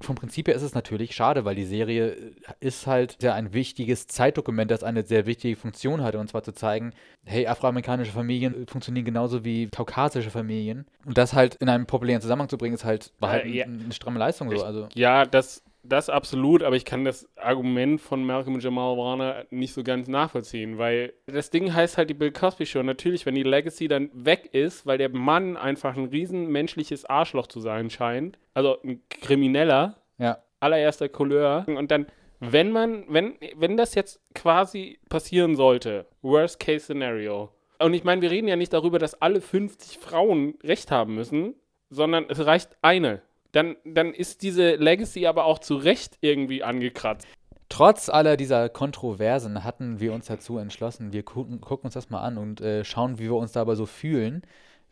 [0.00, 3.52] Vom Prinzip her ist es natürlich schade, weil die Serie äh, ist halt ja ein
[3.54, 6.92] wichtiges Zeitdokument, das eine sehr wichtige Funktion hatte, und zwar zu zeigen,
[7.24, 10.86] hey, afroamerikanische Familien funktionieren genauso wie kaukasische Familien.
[11.06, 13.64] Und das halt in einen populären Zusammenhang zu bringen, ist halt, war halt Äh, ja.
[13.66, 14.64] eine stramme Leistung so.
[14.64, 14.88] Also.
[14.94, 19.82] Ja, das, das absolut, aber ich kann das Argument von Malcolm Jamal Warner nicht so
[19.82, 22.82] ganz nachvollziehen, weil das Ding heißt halt die Bill Cosby Show.
[22.82, 27.46] Natürlich, wenn die Legacy dann weg ist, weil der Mann einfach ein riesen menschliches Arschloch
[27.46, 30.38] zu sein scheint, also ein Krimineller Ja.
[30.60, 32.06] allererster Couleur und dann
[32.40, 38.22] wenn man, wenn, wenn das jetzt quasi passieren sollte, Worst Case Scenario, und ich meine,
[38.22, 41.54] wir reden ja nicht darüber, dass alle 50 Frauen Recht haben müssen,
[41.90, 43.22] sondern es reicht eine.
[43.54, 47.28] Dann, dann ist diese Legacy aber auch zu Recht irgendwie angekratzt.
[47.68, 52.20] Trotz aller dieser Kontroversen hatten wir uns dazu entschlossen, wir gucken, gucken uns das mal
[52.20, 54.42] an und äh, schauen, wie wir uns dabei so fühlen.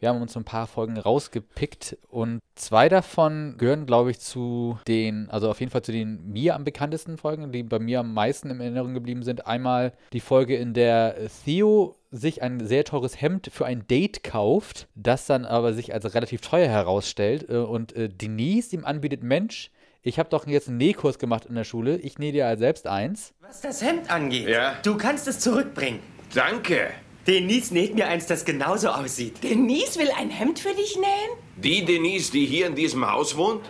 [0.02, 4.76] Wir haben uns so ein paar Folgen rausgepickt und zwei davon gehören, glaube ich, zu
[4.88, 8.12] den, also auf jeden Fall zu den mir am bekanntesten Folgen, die bei mir am
[8.12, 9.46] meisten in Erinnerung geblieben sind.
[9.46, 14.88] Einmal die Folge, in der Theo sich ein sehr teures Hemd für ein Date kauft,
[14.96, 19.70] das dann aber sich als relativ teuer herausstellt äh, und äh, Denise ihm anbietet, Mensch,
[20.02, 22.88] ich habe doch jetzt einen Nähkurs gemacht in der Schule, ich nähe dir ja selbst
[22.88, 23.34] eins.
[23.40, 24.74] Was das Hemd angeht, Ja?
[24.82, 26.00] du kannst es zurückbringen.
[26.34, 26.88] Danke.
[27.26, 29.42] Denise näht mir eins, das genauso aussieht.
[29.44, 31.38] Denise will ein Hemd für dich nähen?
[31.56, 33.64] Die Denise, die hier in diesem Haus wohnt?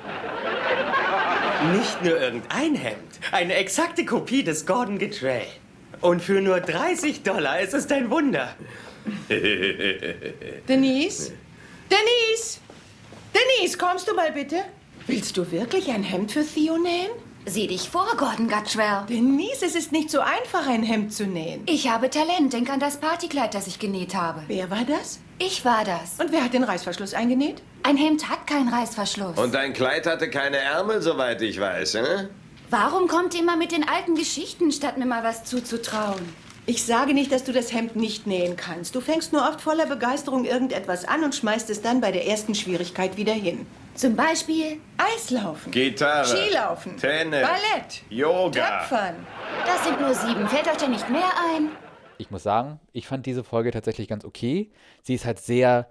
[1.77, 5.47] Nicht nur irgendein Hemd, eine exakte Kopie des Gordon Getray.
[6.01, 8.57] Und für nur 30 Dollar ist es dein Wunder.
[10.69, 11.33] Denise?
[11.91, 12.59] Denise?
[13.35, 14.65] Denise, kommst du mal bitte?
[15.07, 17.11] Willst du wirklich ein Hemd für Theo nähen?
[17.45, 19.05] Sieh dich vor, Gordon Gutchwell.
[19.09, 21.63] Denise, es ist nicht so einfach, ein Hemd zu nähen.
[21.67, 22.53] Ich habe Talent.
[22.53, 24.43] Denk an das Partykleid, das ich genäht habe.
[24.47, 25.19] Wer war das?
[25.41, 26.21] Ich war das.
[26.21, 27.61] Und wer hat den Reißverschluss eingenäht?
[27.83, 29.37] Ein Hemd hat keinen Reißverschluss.
[29.39, 32.29] Und dein Kleid hatte keine Ärmel, soweit ich weiß, äh?
[32.71, 36.35] Warum kommt ihr immer mit den alten Geschichten, statt mir mal was zuzutrauen?
[36.65, 38.95] Ich sage nicht, dass du das Hemd nicht nähen kannst.
[38.95, 42.55] Du fängst nur oft voller Begeisterung irgendetwas an und schmeißt es dann bei der ersten
[42.55, 43.67] Schwierigkeit wieder hin.
[43.95, 46.25] Zum Beispiel Eislaufen, Gitarre.
[46.25, 47.43] Skilaufen, Tennis.
[47.43, 48.79] Ballett, Yoga.
[48.81, 49.27] Töpfern.
[49.67, 50.49] Das sind nur sieben.
[50.49, 51.69] Fällt euch denn nicht mehr ein?
[52.19, 54.71] Ich muss sagen, ich fand diese Folge tatsächlich ganz okay.
[55.03, 55.89] Sie ist halt sehr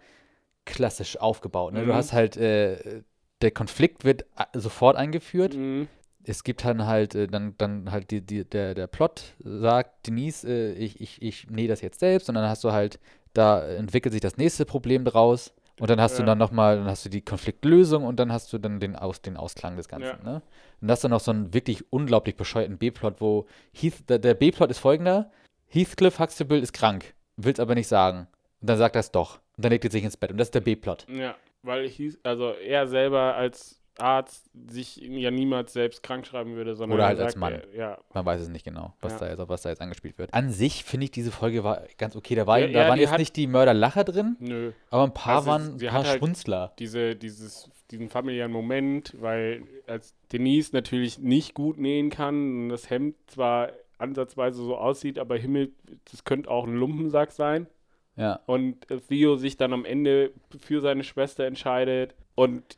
[0.65, 1.73] klassisch aufgebaut.
[1.73, 1.81] Ne?
[1.81, 1.93] Du Mhm.
[1.95, 3.03] hast halt, äh,
[3.41, 5.53] der Konflikt wird äh, sofort eingeführt.
[5.53, 5.87] Mhm.
[6.23, 10.45] Es gibt dann halt, äh, dann, dann halt die, die, der, der Plot sagt, Denise,
[10.47, 12.99] äh, ich, ich, ich nähe das jetzt selbst und dann hast du halt,
[13.33, 16.27] da entwickelt sich das nächste Problem draus und dann hast du Ja.
[16.27, 19.37] dann nochmal, dann hast du die Konfliktlösung und dann hast du dann den, Aus, den
[19.37, 20.05] Ausklang des Ganzen.
[20.23, 20.23] Ja.
[20.23, 20.35] Ne?
[20.35, 20.41] Und
[20.81, 24.69] dann hast du noch so einen wirklich unglaublich bescheuerten B-Plot, wo Heath, der, der B-Plot
[24.69, 25.31] ist folgender,
[25.67, 28.27] Heathcliff Huxtable ist krank, will es aber nicht sagen.
[28.59, 29.39] Und dann sagt er es doch.
[29.57, 30.31] Und dann legt er sich ins Bett.
[30.31, 31.07] Und das ist der B-Plot.
[31.09, 36.75] Ja, weil hieß, also er selber als Arzt sich ja niemals selbst krank schreiben würde,
[36.75, 37.53] sondern Oder er halt als sagt, Mann.
[37.53, 37.97] Er, ja.
[38.13, 39.19] Man weiß es nicht genau, was, Ja.
[39.19, 40.33] da, jetzt, was da jetzt angespielt wird.
[40.33, 42.35] An sich finde ich, diese Folge war ganz okay.
[42.35, 44.71] Da, war, Ja, da waren jetzt hat- nicht die Mörderlacher drin, Nö.
[44.89, 46.73] aber ein paar Also waren sie paar halt Schmunzler.
[46.79, 52.89] Diese, dieses, diesen familiären Moment, weil als Denise natürlich nicht gut nähen kann und das
[52.89, 55.73] Hemd zwar ansatzweise so aussieht, aber Himmel,
[56.09, 57.67] das könnte auch ein Lumpensack sein.
[58.15, 58.39] Ja.
[58.45, 62.77] Und Theo sich dann am Ende für seine Schwester entscheidet und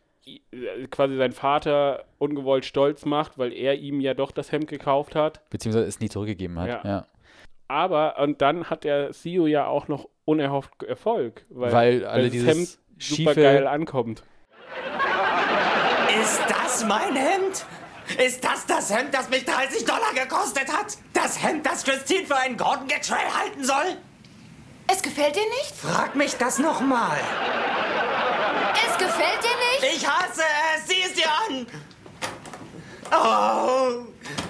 [0.90, 5.48] quasi seinen Vater ungewollt stolz macht, weil er ihm ja doch das Hemd gekauft hat.
[5.50, 6.68] Beziehungsweise es nie zurückgegeben hat.
[6.68, 6.82] Ja.
[6.84, 7.08] Ja.
[7.68, 12.32] Aber, und dann hat der Theo ja auch noch unerhofft Erfolg, weil, Weil alle das
[12.32, 14.24] dieses Hemd super geil ankommt.
[16.22, 17.66] Ist das mein Hemd?
[18.24, 20.98] Ist das das Hemd, das mich 30 Dollar gekostet hat?
[21.14, 23.98] Das Hemd, das Christine für einen Gordon Getray halten soll?
[24.92, 25.76] Es gefällt dir nicht?
[25.76, 27.18] Frag mich das nochmal.
[28.86, 29.63] Es gefällt dir nicht?
[29.84, 30.44] Ich hasse
[30.76, 30.88] es.
[30.88, 31.68] Sieh es dir an.
[33.12, 34.06] Oh,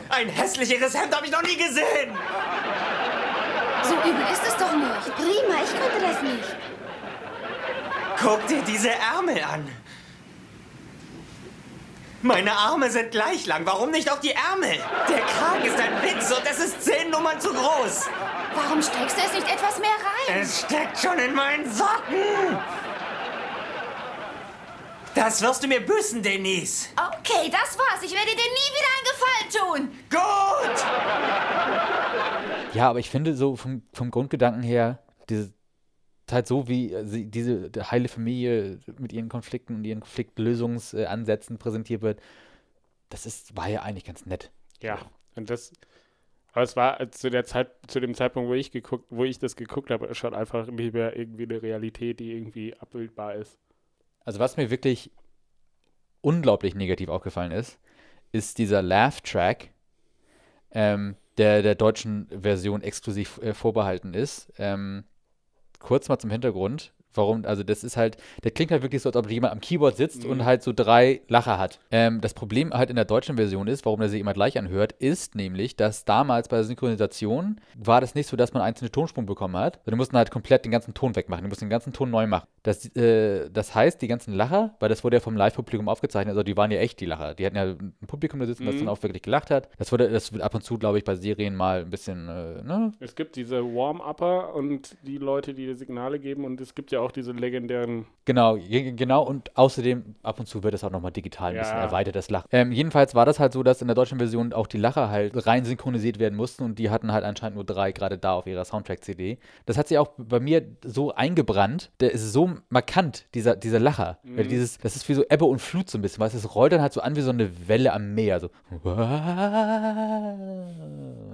[0.09, 2.17] ein hässlicheres Hemd habe ich noch nie gesehen.
[3.83, 5.15] So übel ist es doch nicht.
[5.15, 6.55] Prima, ich könnte das nicht.
[8.21, 9.67] Guck dir diese Ärmel an.
[12.21, 13.65] Meine Arme sind gleich lang.
[13.65, 14.79] Warum nicht auch die Ärmel?
[15.09, 18.07] Der Kragen ist ein Witz und es ist zehn Nummern zu groß.
[18.55, 20.41] Warum steckst du es nicht etwas mehr rein?
[20.41, 22.57] Es steckt schon in meinen Socken.
[25.15, 26.89] Das wirst du mir büßen, Denise.
[26.95, 28.01] Okay, das war's.
[28.03, 29.81] Ich werde dir nie wieder einen Gefallen tun.
[30.09, 30.77] Gut.
[32.73, 34.99] Ja, aber ich finde so vom, vom Grundgedanken her,
[35.29, 35.53] diese
[36.31, 42.01] halt so, wie äh, sie, diese heile Familie mit ihren Konflikten und ihren Konfliktlösungsansätzen präsentiert
[42.01, 42.19] wird,
[43.09, 44.51] das ist, war ja eigentlich ganz nett.
[44.81, 44.99] Ja,
[45.35, 45.71] und das,
[46.53, 49.55] aber es war zu der Zeit, zu dem Zeitpunkt, wo ich geguckt, wo ich das
[49.55, 53.57] geguckt habe, schon einfach nicht mehr irgendwie eine Realität, die irgendwie abbildbar ist.
[54.25, 55.11] Also was mir wirklich
[56.21, 57.79] unglaublich negativ aufgefallen ist,
[58.31, 59.69] ist dieser Laugh-Track,
[60.71, 64.51] ähm, der der deutschen Version exklusiv äh, vorbehalten ist.
[64.57, 65.03] Ähm,
[65.79, 66.93] kurz mal zum Hintergrund.
[67.15, 69.95] Warum, also das ist halt, der klingt halt wirklich so, als ob jemand am Keyboard
[69.97, 70.29] sitzt Mhm.
[70.31, 71.79] und halt so drei Lacher hat.
[71.91, 74.93] Ähm, das Problem halt in der deutschen Version ist, warum der sich immer gleich anhört,
[74.93, 79.25] ist nämlich, dass damals bei der Synchronisation war das nicht so, dass man einzelne Tonspuren
[79.25, 82.09] bekommen hat, sondern mussten halt komplett den ganzen Ton wegmachen, die mussten den ganzen Ton
[82.09, 82.47] neu machen.
[82.63, 86.43] Das, äh, das heißt, die ganzen Lacher, weil das wurde ja vom Live-Publikum aufgezeichnet, also
[86.43, 87.33] die waren ja echt die Lacher.
[87.33, 88.79] Die hatten ja ein Publikum da sitzen, das Mhm.
[88.79, 89.69] dann auch wirklich gelacht hat.
[89.77, 92.63] Das wurde, das wird ab und zu, glaube ich, bei Serien mal ein bisschen, äh,
[92.63, 92.91] ne?
[92.99, 96.99] Es gibt diese Warm-Upper und die Leute, die die Signale geben und es gibt ja
[96.99, 99.23] auch diese legendären Genau, ge- genau.
[99.23, 101.83] Und außerdem, ab und zu wird es auch nochmal digital ein bisschen Ja.
[101.83, 102.47] erweitert, das Lachen.
[102.53, 105.45] Ähm, jedenfalls war das halt so, dass in der deutschen Version auch die Lacher halt
[105.45, 108.63] rein synchronisiert werden mussten und die hatten halt anscheinend nur drei gerade da auf ihrer
[108.63, 109.39] Soundtrack-CD.
[109.65, 111.91] Das hat sich auch bei mir so eingebrannt.
[111.99, 114.19] Der ist so markant, dieser, dieser Lacher.
[114.23, 114.49] Weil Mhm.
[114.49, 116.81] dieses, das ist wie so Ebbe und Flut so ein bisschen, du, es rollt dann
[116.81, 118.39] halt so an wie so eine Welle am Meer.
[118.39, 118.49] So.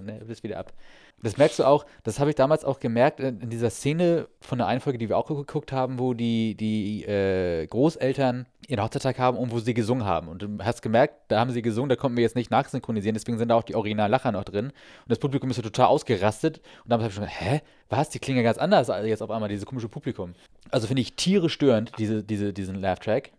[0.01, 0.73] Ne, bist wieder ab.
[1.21, 4.67] Das merkst du auch, das habe ich damals auch gemerkt in, dieser Szene von der
[4.67, 9.37] einen Folge, die wir auch geguckt haben, wo die, die äh, Großeltern ihren Hochzeitstag haben
[9.37, 10.27] und wo sie gesungen haben.
[10.27, 13.37] Und du hast gemerkt, da haben sie gesungen, da konnten wir jetzt nicht nachsynchronisieren, deswegen
[13.37, 14.67] sind da auch die Original-Lacher noch drin.
[14.67, 14.73] Und
[15.07, 16.59] das Publikum ist so total ausgerastet.
[16.83, 17.61] Und dann habe ich schon gedacht, hä?
[17.89, 18.09] Was?
[18.09, 20.33] Die klingen ja ganz anders als jetzt auf einmal, dieses komische Publikum.
[20.69, 23.31] Also finde ich Tiere störend, diese, diese, diesen Laugh-Track.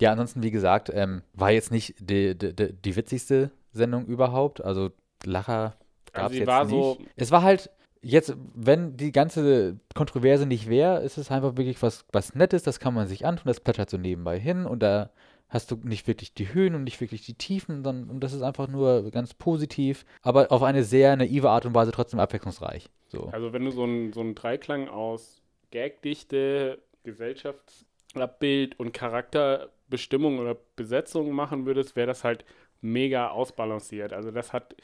[0.00, 4.62] Ja, ansonsten, wie gesagt, ähm, war jetzt nicht die, die, die witzigste Sendung überhaupt.
[4.62, 4.90] Also
[5.24, 5.76] Lacher
[6.18, 6.70] gab Also es jetzt war nicht.
[6.72, 7.70] so- es war halt
[8.02, 12.78] jetzt, wenn die ganze Kontroverse nicht wäre, ist es einfach wirklich was, was Nettes, das
[12.80, 15.10] kann man sich antun, das plätschert so nebenbei hin und da
[15.48, 18.42] hast du nicht wirklich die Höhen und nicht wirklich die Tiefen, sondern und das ist
[18.42, 22.88] einfach nur ganz positiv, aber auf eine sehr naive Art und Weise trotzdem abwechslungsreich.
[23.08, 23.30] So.
[23.32, 25.40] Also wenn du so einen so einen Dreiklang aus
[25.72, 32.44] Gagdichte, Gesellschaftsabbild und Charakterbestimmung oder Besetzung machen würdest, wäre das halt
[32.80, 34.12] mega ausbalanciert.
[34.12, 34.74] Also das hat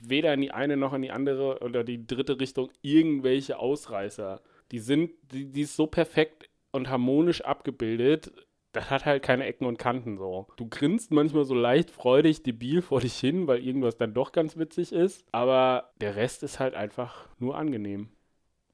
[0.00, 4.40] weder in die eine noch in die andere oder die dritte Richtung irgendwelche Ausreißer.
[4.72, 8.32] Die sind, die, die ist so perfekt und harmonisch abgebildet.
[8.72, 10.48] Das hat halt keine Ecken und Kanten so.
[10.56, 14.56] Du grinst manchmal so leicht freudig debil vor dich hin, weil irgendwas dann doch ganz
[14.56, 15.24] witzig ist.
[15.30, 18.08] Aber der Rest ist halt einfach nur angenehm.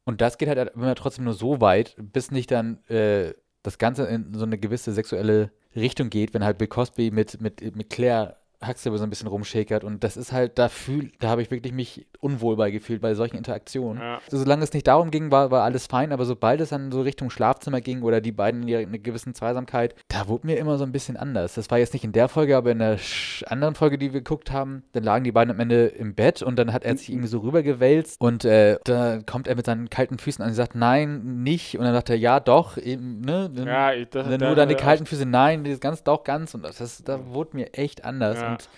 [0.05, 4.07] Und das geht halt immer trotzdem nur so weit, bis nicht dann äh, das Ganze
[4.07, 8.40] in so eine gewisse sexuelle Richtung geht, wenn halt Bill Cosby mit, mit, mit Claire
[8.67, 9.85] Huxtable so ein bisschen rumschäkert.
[9.85, 13.15] Und das ist halt, da fühl, da habe ich wirklich mich unwohl bei gefühlt bei
[13.15, 14.03] solchen Interaktionen.
[14.03, 14.19] Ja.
[14.25, 17.01] Also, solange es nicht darum ging, war, war alles fein, aber sobald es dann so
[17.01, 20.77] Richtung Schlafzimmer ging oder die beiden in ihrer- einer gewissen Zweisamkeit, da wurde mir immer
[20.79, 21.55] so ein bisschen anders.
[21.55, 22.99] Das war jetzt nicht in der Folge, aber in der
[23.47, 26.59] anderen Folge, die wir geguckt haben, dann lagen die beiden am Ende im Bett und
[26.59, 30.19] dann hat er sich irgendwie so rübergewälzt und äh, da kommt er mit seinen kalten
[30.19, 31.79] Füßen an und sagt, nein, nicht.
[31.79, 33.51] Und dann sagt er, ja, doch, eben, ne?
[33.55, 36.55] Dann, Ja, ich- das- dann da- nur deine kalten Füße, nein, das ganz, doch, ganz.
[36.55, 38.39] Und das, das da wurde mir echt anders.
[38.41, 38.50] Ja.
[38.51, 38.69] Und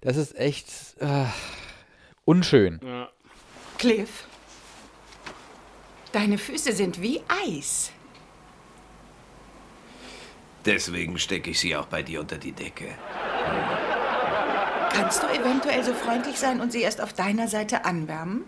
[0.00, 0.68] das ist echt
[1.00, 1.24] äh,
[2.24, 2.80] unschön.
[2.82, 3.08] Ja.
[3.78, 4.24] Cliff,
[6.12, 7.92] deine Füße sind wie Eis.
[10.64, 12.94] Deswegen stecke ich sie auch bei dir unter die Decke.
[14.90, 18.44] Kannst du eventuell so freundlich sein und sie erst auf deiner Seite anwärmen?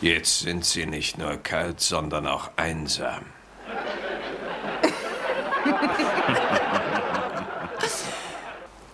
[0.00, 3.24] Jetzt sind sie nicht nur kalt, sondern auch einsam.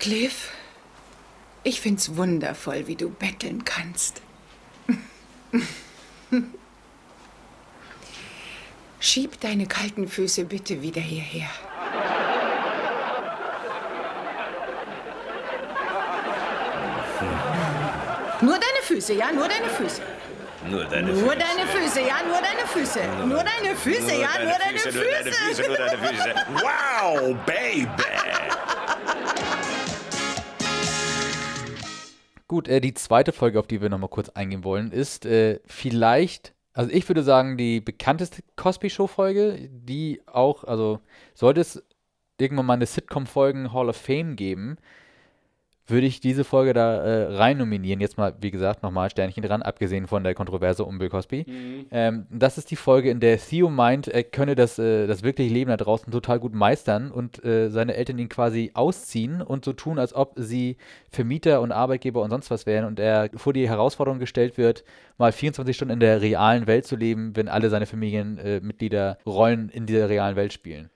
[0.07, 0.51] Cliff,
[1.65, 4.23] ich find's wundervoll, wie du betteln kannst.
[9.01, 11.49] Schieb deine kalten Füße bitte wieder hierher.
[18.43, 20.03] Nur deine Füße, ja, nur deine Füße.
[20.71, 21.37] Nur deine Nur Füße.
[21.37, 23.01] deine Füße, ja, nur deine Füße.
[23.27, 24.99] Nur deine Füße, ja, nur deine Füße.
[24.99, 26.35] Nur deine Füße, nur deine Füße.
[26.63, 28.05] Wow, Baby!
[32.49, 36.55] Gut, äh, die zweite Folge, auf die wir nochmal kurz eingehen wollen, ist äh, vielleicht,
[36.73, 41.01] also ich würde sagen, die bekannteste Cosby-Show-Folge, die auch, also
[41.35, 41.83] sollte es
[42.39, 44.77] irgendwann mal eine Sitcom-Folgen Hall of Fame geben,
[45.87, 48.01] würde ich diese Folge da äh, rein nominieren.
[48.01, 51.45] Jetzt mal, wie gesagt, nochmal Sternchen dran, abgesehen von der Kontroverse um Bill Cosby.
[51.47, 51.87] Mhm.
[51.91, 55.53] Ähm, das ist die Folge, in der Theo meint, er könne das, äh, das wirkliche
[55.53, 59.73] Leben da draußen total gut meistern und äh, seine Eltern ihn quasi ausziehen und so
[59.73, 60.77] tun, als ob sie
[61.11, 64.85] Vermieter und Arbeitgeber und sonst was wären und er vor die Herausforderung gestellt wird,
[65.19, 69.87] mal 24 Stunden in der realen Welt zu leben, wenn alle seine Familienmitglieder Rollen in
[69.87, 70.91] dieser realen Welt spielen.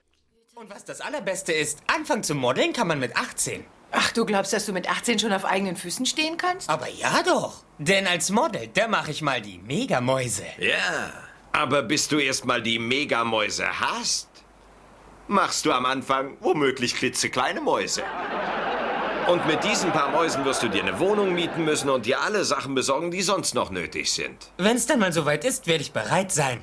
[0.55, 3.65] Und was das Allerbeste ist, anfangen zu modeln kann man mit 18.
[3.93, 6.71] Ach, du glaubst, dass du mit 18 schon auf eigenen Füßen stehen kannst?
[6.71, 7.65] Aber ja doch.
[7.79, 10.45] Denn als Model, da mache ich mal die Megamäuse.
[10.59, 11.13] Ja,
[11.53, 14.29] aber bis du erstmal die Megamäuse hast,
[15.29, 18.03] machst du am Anfang womöglich klitzekleine Mäuse.
[19.29, 22.45] Und mit diesen paar Mäusen wirst du dir eine Wohnung mieten müssen und dir alle
[22.45, 24.51] Sachen besorgen, die sonst noch nötig sind.
[24.59, 26.61] Wenn's dann mal soweit ist, werde ich bereit sein.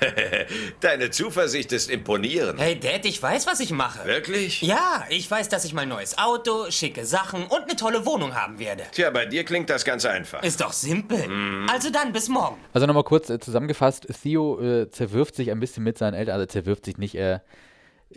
[0.80, 2.60] Deine Zuversicht ist imponierend.
[2.60, 4.04] Hey Dad, ich weiß, was ich mache.
[4.06, 4.62] Wirklich?
[4.62, 8.34] Ja, ich weiß, dass ich mal ein neues Auto, schicke Sachen und eine tolle Wohnung
[8.34, 8.84] haben werde.
[8.92, 10.42] Tja, bei dir klingt das ganz einfach.
[10.42, 11.24] Ist doch simpel.
[11.70, 12.56] Also dann, bis morgen.
[12.72, 16.46] Also nochmal kurz äh, zusammengefasst, Theo äh, zerwirft sich ein bisschen mit seinen Eltern, also
[16.46, 17.38] zerwirft sich nicht, er äh,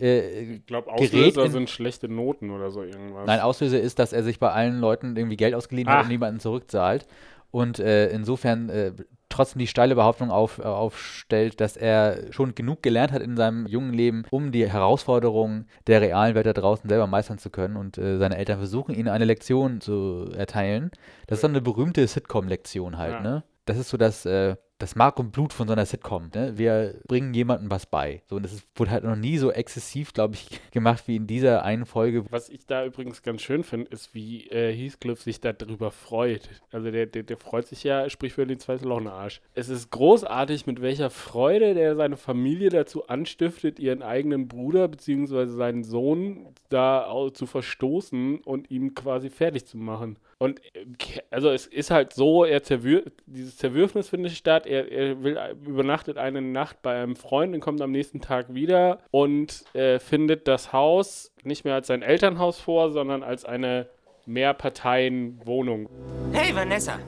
[0.00, 3.26] Ich glaube, Auslöser in- sind schlechte Noten oder so irgendwas.
[3.26, 6.02] Nein, Auslöser ist, dass er sich bei allen Leuten irgendwie Geld ausgeliehen hat Ach.
[6.04, 7.06] und niemanden zurückzahlt.
[7.50, 8.92] Und äh, insofern äh,
[9.28, 13.66] trotzdem die steile Behauptung auf, äh, aufstellt, dass er schon genug gelernt hat in seinem
[13.66, 17.76] jungen Leben, um die Herausforderungen der realen Welt da draußen selber meistern zu können.
[17.76, 20.90] Und äh, seine Eltern versuchen, ihm eine Lektion zu erteilen.
[21.28, 23.20] Das ist so eine berühmte Sitcom-Lektion halt, Ja.
[23.20, 23.44] ne?
[23.64, 26.30] Das ist so das, äh, das Mark und Blut von so einer Sitcom.
[26.34, 26.56] Ne?
[26.56, 28.22] Wir bringen jemandem was bei.
[28.26, 31.26] So, und das ist, wurde halt noch nie so exzessiv, glaube ich, gemacht wie in
[31.26, 32.24] dieser einen Folge.
[32.30, 36.48] Was ich da übrigens ganz schön finde, ist, wie äh, Heathcliff sich darüber freut.
[36.72, 39.42] Also der, der, der freut sich ja, sprich für den zweiten Loch Arsch.
[39.54, 45.46] Es ist großartig, mit welcher Freude der seine Familie dazu anstiftet, ihren eigenen Bruder bzw.
[45.46, 50.18] seinen Sohn da zu verstoßen und ihn quasi fertig zu machen.
[50.38, 50.86] Und äh,
[51.30, 54.66] also es ist halt so, er zerwür dieses Zerwürfnis findet statt.
[54.66, 59.00] Er, er will, übernachtet eine Nacht bei einem Freund und kommt am nächsten Tag wieder
[59.10, 63.88] und äh, findet das Haus nicht mehr als sein Elternhaus vor, sondern als eine
[64.26, 65.88] Mehrparteienwohnung.
[66.32, 66.98] Hey Vanessa.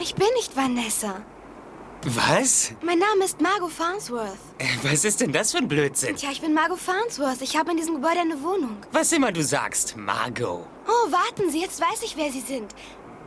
[0.00, 1.22] Ich bin nicht Vanessa.
[2.06, 2.72] Was?
[2.82, 4.36] Mein Name ist Margot Farnsworth.
[4.58, 6.16] Äh, was ist denn das für ein Blödsinn?
[6.16, 7.40] Tja, ich bin Margot Farnsworth.
[7.40, 8.76] Ich habe in diesem Gebäude eine Wohnung.
[8.92, 10.66] Was immer du sagst, Margot.
[10.86, 12.74] Oh, warten Sie, jetzt weiß ich, wer Sie sind.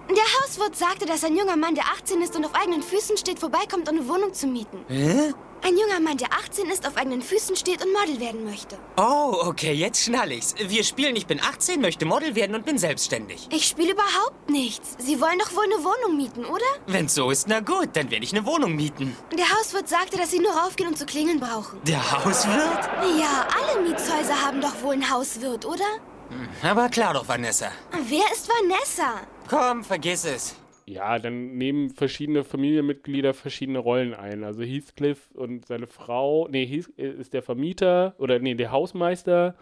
[0.10, 3.40] Der Hauswirt sagte, dass ein junger Mann, der 18 ist und auf eigenen Füßen steht,
[3.40, 4.86] vorbeikommt, um eine Wohnung zu mieten.
[4.88, 5.34] Hä?
[5.64, 8.78] Ein junger Mann, der 18 ist, auf eigenen Füßen steht und Model werden möchte.
[8.98, 10.54] Oh, okay, jetzt schnall ich's.
[10.58, 13.48] Wir spielen, ich bin 18, möchte Model werden und bin selbstständig.
[13.52, 14.96] Ich spiele überhaupt nichts.
[15.00, 16.66] Sie wollen doch wohl eine Wohnung mieten, oder?
[16.86, 19.16] Wenn's so ist, na gut, dann werde ich eine Wohnung mieten.
[19.38, 21.82] Der Hauswirt sagte, dass Sie nur raufgehen und zu klingeln brauchen.
[21.84, 22.90] Der Hauswirt?
[23.20, 25.86] Ja, alle Mietshäuser haben doch wohl einen Hauswirt, oder?
[26.30, 27.72] Hm, aber klar doch, Vanessa.
[28.08, 29.22] Wer ist Vanessa?
[29.50, 30.56] Komm, vergiss es.
[30.88, 34.46] Ja, dann nehmen verschiedene Familienmitglieder verschiedene Rollen ein.
[34.46, 39.58] Also Heathcliff und seine Frau, nee, Heath ist der Vermieter oder nee, der Hausmeister.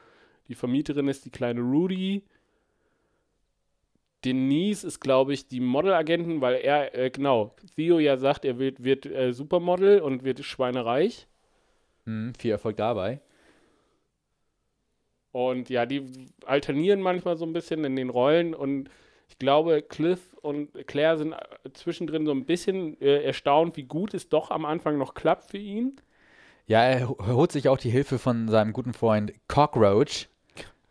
[0.47, 2.23] Die Vermieterin ist die kleine Rudy.
[4.23, 8.83] Denise ist, glaube ich, die Modelagentin, weil er, äh, genau, Theo ja sagt, er wird,
[8.83, 11.27] wird äh, Supermodel und wird schweinereich.
[12.05, 13.19] Hm, viel Erfolg dabei.
[15.31, 16.05] Und ja, die
[16.45, 18.91] alternieren manchmal so ein bisschen in den Rollen und
[19.27, 24.13] ich glaube, Cliff und Claire sind äh, zwischendrin so ein bisschen äh, erstaunt, wie gut
[24.13, 25.95] es doch am Anfang noch klappt für ihn.
[26.67, 30.27] Ja, er holt sich auch die Hilfe von seinem guten Freund Cockroach,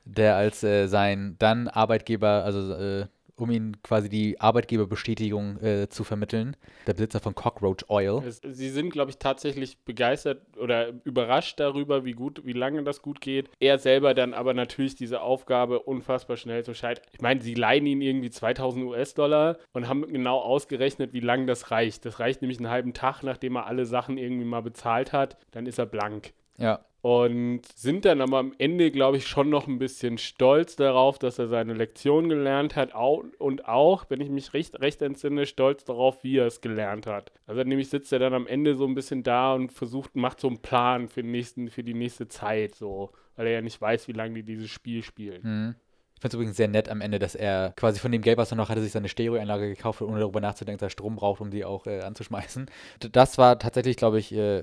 [0.04, 6.04] der als äh, sein dann Arbeitgeber, also äh, um ihm quasi die Arbeitgeberbestätigung äh, zu
[6.04, 6.56] vermitteln.
[6.86, 8.22] Der Besitzer von Cockroach Oil.
[8.30, 13.20] Sie sind, glaube ich, tatsächlich begeistert oder überrascht darüber, wie gut, wie lange das gut
[13.20, 13.50] geht.
[13.60, 17.04] Er selber dann aber natürlich diese Aufgabe unfassbar schnell zu scheitern.
[17.12, 21.70] Ich meine, sie leihen ihn irgendwie 2000 US-Dollar und haben genau ausgerechnet, wie lange das
[21.70, 22.04] reicht.
[22.04, 25.36] Das reicht nämlich einen halben Tag, nachdem er alle Sachen irgendwie mal bezahlt hat.
[25.50, 26.32] Dann ist er blank.
[26.56, 26.84] Ja.
[27.04, 31.38] Und sind dann aber am Ende, glaube ich, schon noch ein bisschen stolz darauf, dass
[31.38, 32.94] er seine Lektion gelernt hat.
[32.94, 37.30] Und auch, wenn ich mich recht, recht entsinne, stolz darauf, wie er es gelernt hat.
[37.46, 40.48] Also nämlich sitzt er dann am Ende so ein bisschen da und versucht, macht so
[40.48, 43.10] einen Plan für, den nächsten, für die nächste Zeit, so.
[43.36, 45.42] Weil er ja nicht weiß, wie lange die dieses Spiel spielen.
[45.42, 45.74] Mhm.
[46.14, 48.50] Ich finde es übrigens sehr nett am Ende, dass er quasi von dem Geld, was
[48.50, 51.42] er noch hatte, sich seine Stereoanlage gekauft hat, ohne darüber nachzudenken, dass er Strom braucht,
[51.42, 52.64] um die auch äh, anzuschmeißen.
[53.12, 54.62] Das war tatsächlich, glaube ich, äh,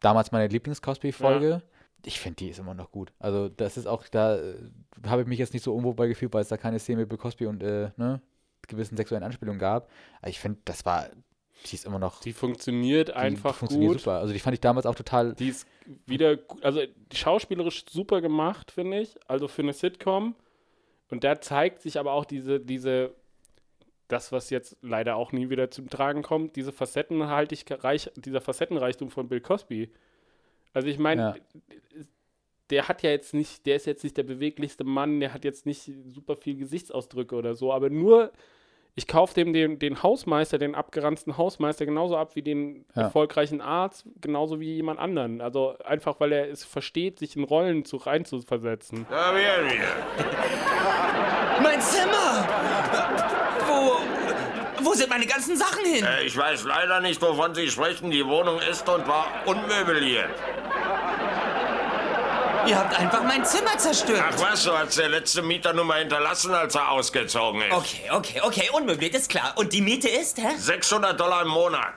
[0.00, 1.48] damals meine Lieblings-Cosby-Folge.
[1.48, 1.62] Ja.
[2.04, 3.12] Ich finde, die ist immer noch gut.
[3.18, 4.54] Also, das ist auch, da äh,
[5.06, 7.08] habe ich mich jetzt nicht so unwohl bei gefühlt, weil es da keine Szene mit
[7.08, 8.20] Bill Cosby und äh, ne,
[8.68, 9.90] gewissen sexuellen Anspielungen gab.
[10.20, 11.08] Aber ich finde, das war,
[11.66, 12.20] die ist immer noch.
[12.20, 14.00] Die funktioniert die, einfach die funktioniert gut.
[14.00, 14.18] super.
[14.18, 15.34] Also, die fand ich damals auch total.
[15.34, 15.66] Die ist
[16.06, 16.80] wieder, also
[17.12, 19.16] schauspielerisch super gemacht, finde ich.
[19.26, 20.36] Also für eine Sitcom.
[21.10, 23.14] Und da zeigt sich aber auch diese, diese
[24.08, 29.28] das, was jetzt leider auch nie wieder zum Tragen kommt, diese Facettenhaltigkeit, dieser Facettenreichtum von
[29.28, 29.90] Bill Cosby.
[30.72, 31.36] Also ich meine, ja.
[32.70, 35.66] der hat ja jetzt nicht, der ist jetzt nicht der beweglichste Mann, der hat jetzt
[35.66, 38.32] nicht super viel Gesichtsausdrücke oder so, aber nur,
[38.94, 43.02] ich kaufe dem den, den Hausmeister, den abgeranzten Hausmeister genauso ab wie den ja.
[43.02, 45.40] erfolgreichen Arzt, genauso wie jemand anderen.
[45.40, 49.06] Also einfach, weil er es versteht, sich in Rollen zu, reinzuversetzen.
[49.08, 49.78] Da wären wir.
[51.62, 52.77] Mein Zimmer!
[54.80, 56.04] Wo, sind meine ganzen Sachen hin?
[56.04, 58.10] Äh, ich weiß leider nicht, wovon Sie sprechen.
[58.10, 60.30] Die Wohnung ist und war unmöbliert.
[62.66, 64.24] Ihr habt einfach mein Zimmer zerstört.
[64.30, 67.72] Ach was, so hat's der letzte Mieter nur mal hinterlassen, als er ausgezogen ist.
[67.72, 69.54] Okay, okay, okay, unmöbliert ist klar.
[69.56, 70.54] Und die Miete ist, hä?
[70.58, 71.94] 600 Dollar im Monat.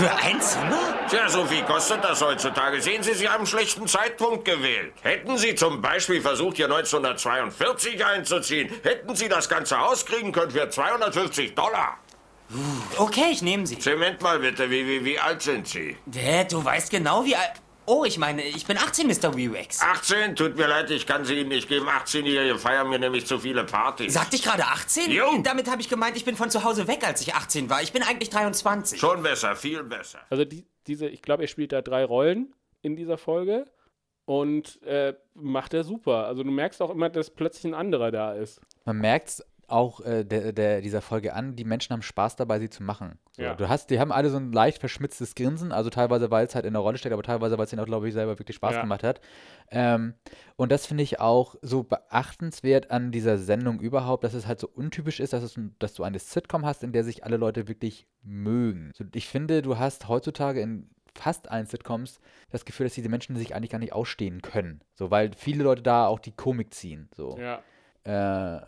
[0.00, 0.78] Für ein Zimmer?
[1.10, 2.80] Tja, so viel kostet das heutzutage.
[2.80, 4.94] Sehen Sie, Sie haben einen schlechten Zeitpunkt gewählt.
[5.02, 10.52] Hätten Sie zum Beispiel versucht, hier 1942 einzuziehen, hätten Sie das ganze Haus kriegen können
[10.52, 11.98] für 250 Dollar.
[12.96, 13.78] Okay, ich nehme Sie.
[13.78, 15.98] Zement mal bitte, wie, wie, wie alt sind Sie?
[16.06, 17.52] Dad, du weißt genau, wie alt...
[17.92, 19.36] Oh, ich meine, ich bin 18, Mr.
[19.36, 19.82] Weewax.
[19.82, 20.36] 18?
[20.36, 21.88] Tut mir leid, ich kann sie Ihnen nicht geben.
[21.88, 24.14] 18-Jährige feiern mir nämlich zu viele Partys.
[24.14, 25.10] Sagte ich gerade 18?
[25.10, 25.24] Jo.
[25.42, 27.82] Damit habe ich gemeint, ich bin von zu Hause weg, als ich 18 war.
[27.82, 29.00] Ich bin eigentlich 23.
[29.00, 30.20] Schon besser, viel besser.
[30.30, 33.64] Also die, diese, ich glaube, er spielt da drei Rollen in dieser Folge
[34.24, 36.26] und äh, macht er super.
[36.28, 38.60] Also du merkst auch immer, dass plötzlich ein anderer da ist.
[38.84, 42.58] Man merkt es auch äh, der, der, dieser Folge an, die Menschen haben Spaß dabei,
[42.58, 43.18] sie zu machen.
[43.32, 43.54] So, Ja.
[43.54, 46.64] Du hast, die haben alle so ein leicht verschmitztes Grinsen, also teilweise, weil es halt
[46.64, 48.76] in der Rolle steckt, aber teilweise, weil es ihnen auch, glaube ich, selber wirklich Spaß
[48.76, 48.80] Ja.
[48.82, 49.20] gemacht hat.
[49.70, 50.14] Ähm,
[50.56, 54.68] und das finde ich auch so beachtenswert an dieser Sendung überhaupt, dass es halt so
[54.68, 58.06] untypisch ist, dass, es, dass du eine Sitcom hast, in der sich alle Leute wirklich
[58.22, 58.92] mögen.
[58.94, 63.34] So, ich finde, du hast heutzutage in fast allen Sitcoms das Gefühl, dass diese Menschen
[63.36, 64.80] sich eigentlich gar nicht ausstehen können.
[64.94, 67.08] So, weil viele Leute da auch die Komik ziehen.
[67.14, 67.36] So.
[67.38, 67.62] Ja.
[68.04, 68.60] Äh,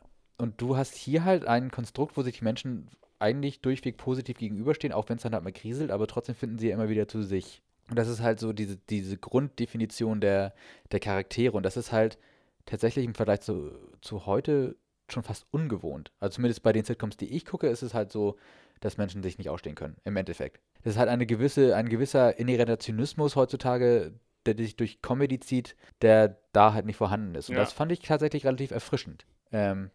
[0.42, 2.88] und du hast hier halt ein Konstrukt, wo sich die Menschen
[3.18, 6.68] eigentlich durchweg positiv gegenüberstehen, auch wenn es dann halt mal kriselt, aber trotzdem finden sie
[6.68, 7.62] ja immer wieder zu sich.
[7.88, 10.54] Und das ist halt so diese, diese Grunddefinition der,
[10.90, 11.56] der Charaktere.
[11.56, 12.18] Und das ist halt
[12.66, 13.70] tatsächlich im Vergleich zu,
[14.00, 14.76] zu heute
[15.08, 16.10] schon fast ungewohnt.
[16.18, 18.36] Also zumindest bei den Sitcoms, die ich gucke, ist es halt so,
[18.80, 20.60] dass Menschen sich nicht ausstehen können, im Endeffekt.
[20.82, 24.14] Das ist halt eine gewisse, ein gewisser inhärenter Zynismus heutzutage,
[24.46, 27.48] der sich durch Comedy zieht, der da halt nicht vorhanden ist.
[27.48, 27.60] Und Ja.
[27.60, 29.24] das fand ich tatsächlich relativ erfrischend.
[29.52, 29.90] Ähm,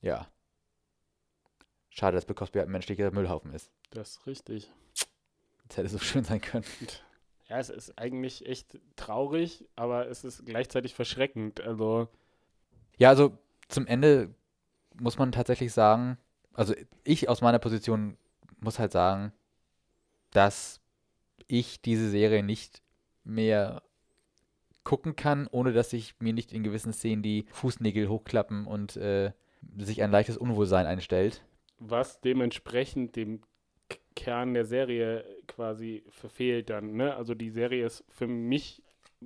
[0.00, 0.26] ja.
[1.90, 3.70] Schade, dass Bill Cosby halt ein menschlicher Müllhaufen ist.
[3.90, 4.70] Das ist richtig.
[5.68, 6.64] Das hätte so schön sein können.
[7.48, 11.60] Ja, es ist eigentlich echt traurig, aber es ist gleichzeitig verschreckend.
[11.60, 12.08] Also,
[12.96, 13.36] Ja, also
[13.68, 14.32] zum Ende
[14.94, 16.16] muss man tatsächlich sagen,
[16.54, 16.74] also
[17.04, 18.16] ich aus meiner Position
[18.60, 19.32] muss halt sagen,
[20.30, 20.80] dass
[21.48, 22.82] ich diese Serie nicht
[23.24, 23.82] mehr
[24.84, 29.32] gucken kann, ohne dass ich mir nicht in gewissen Szenen die Fußnägel hochklappen und äh,
[29.78, 31.42] sich ein leichtes Unwohlsein einstellt.
[31.78, 33.40] was dementsprechend dem
[34.14, 36.94] Kern der Serie quasi verfehlt dann.
[36.96, 37.14] Ne?
[37.14, 38.82] Also die Serie ist für mich,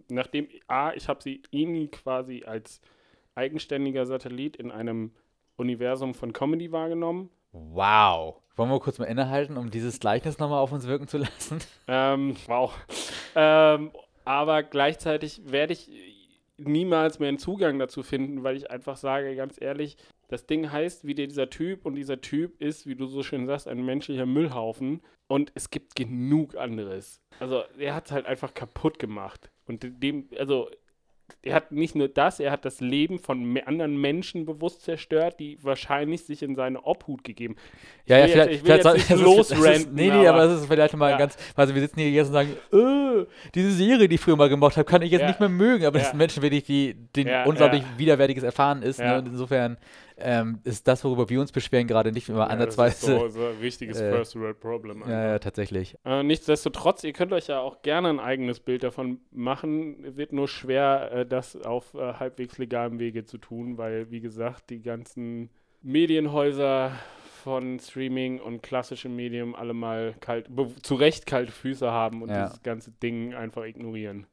[0.08, 2.80] nachdem, A, ich habe sie irgendwie quasi als
[3.34, 5.12] eigenständiger Satellit in einem
[5.56, 7.30] Universum von Comedy wahrgenommen.
[7.50, 8.36] Wow.
[8.56, 11.58] Wollen wir kurz mal innehalten, um dieses Gleichnis nochmal auf uns wirken zu lassen?
[11.88, 12.72] Ähm, wow.
[13.34, 13.90] ähm,
[14.24, 15.90] aber gleichzeitig werde ich
[16.56, 19.96] niemals mehr einen Zugang dazu finden, weil ich einfach sage, ganz ehrlich,
[20.28, 23.68] das Ding heißt wie dieser Typ und dieser Typ ist, wie du so schön sagst,
[23.68, 27.20] ein menschlicher Müllhaufen und es gibt genug anderes.
[27.40, 30.68] Also er hat es halt einfach kaputt gemacht und dem, also
[31.40, 35.56] er hat nicht nur das, er hat das Leben von anderen Menschen bewusst zerstört, die
[35.62, 37.56] wahrscheinlich sich in seine Obhut gegeben.
[38.04, 39.24] Ich Ja, ja, vielleicht, jetzt, ich will vielleicht jetzt das ist- das ist-
[39.58, 39.94] losranten.
[39.94, 41.16] Nee, nee, aber es ist vielleicht mal ja.
[41.16, 41.38] ganz.
[41.56, 44.76] Also, wir sitzen hier jetzt und sagen, äh, diese Serie, die ich früher mal gemacht
[44.76, 45.28] habe, kann ich jetzt Ja.
[45.28, 45.86] nicht mehr mögen.
[45.86, 46.10] Aber das Ja.
[46.10, 48.98] sind Menschen wirklich, die denen Ja, unglaublich widerwärtiges Erfahren ist.
[49.00, 49.16] Ne?
[49.18, 49.78] Und insofern
[50.16, 53.46] ähm, ist das, worüber wir uns beschweren, gerade nicht immer Ja, das ist so- so
[53.46, 55.96] ein richtiges äh, First World Problem Ja, ja, tatsächlich.
[56.04, 60.16] Äh, nichtsdestotrotz, ihr könnt euch ja auch gerne ein eigenes Bild davon machen.
[60.16, 64.70] Wird nur schwer, äh, das auf äh, halbwegs legalem Wege zu tun, weil, wie gesagt,
[64.70, 65.50] die ganzen
[65.82, 66.92] Medienhäuser
[67.42, 70.48] von Streaming und klassischem Medium alle mal kalt,
[70.82, 72.44] zu Recht kalte Füße haben und Ja.
[72.46, 74.26] dieses ganze Ding einfach ignorieren.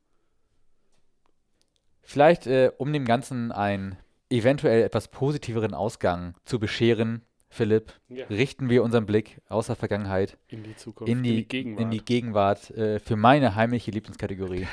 [2.03, 3.97] Vielleicht, äh, um dem Ganzen einen
[4.31, 8.25] eventuell etwas positiveren Ausgang zu bescheren, Philipp, Ja.
[8.27, 11.81] richten wir unseren Blick aus der Vergangenheit In die Zukunft, in in die, die Gegenwart.
[11.83, 14.67] in die Gegenwart äh, für meine heimliche Lieblingskategorie.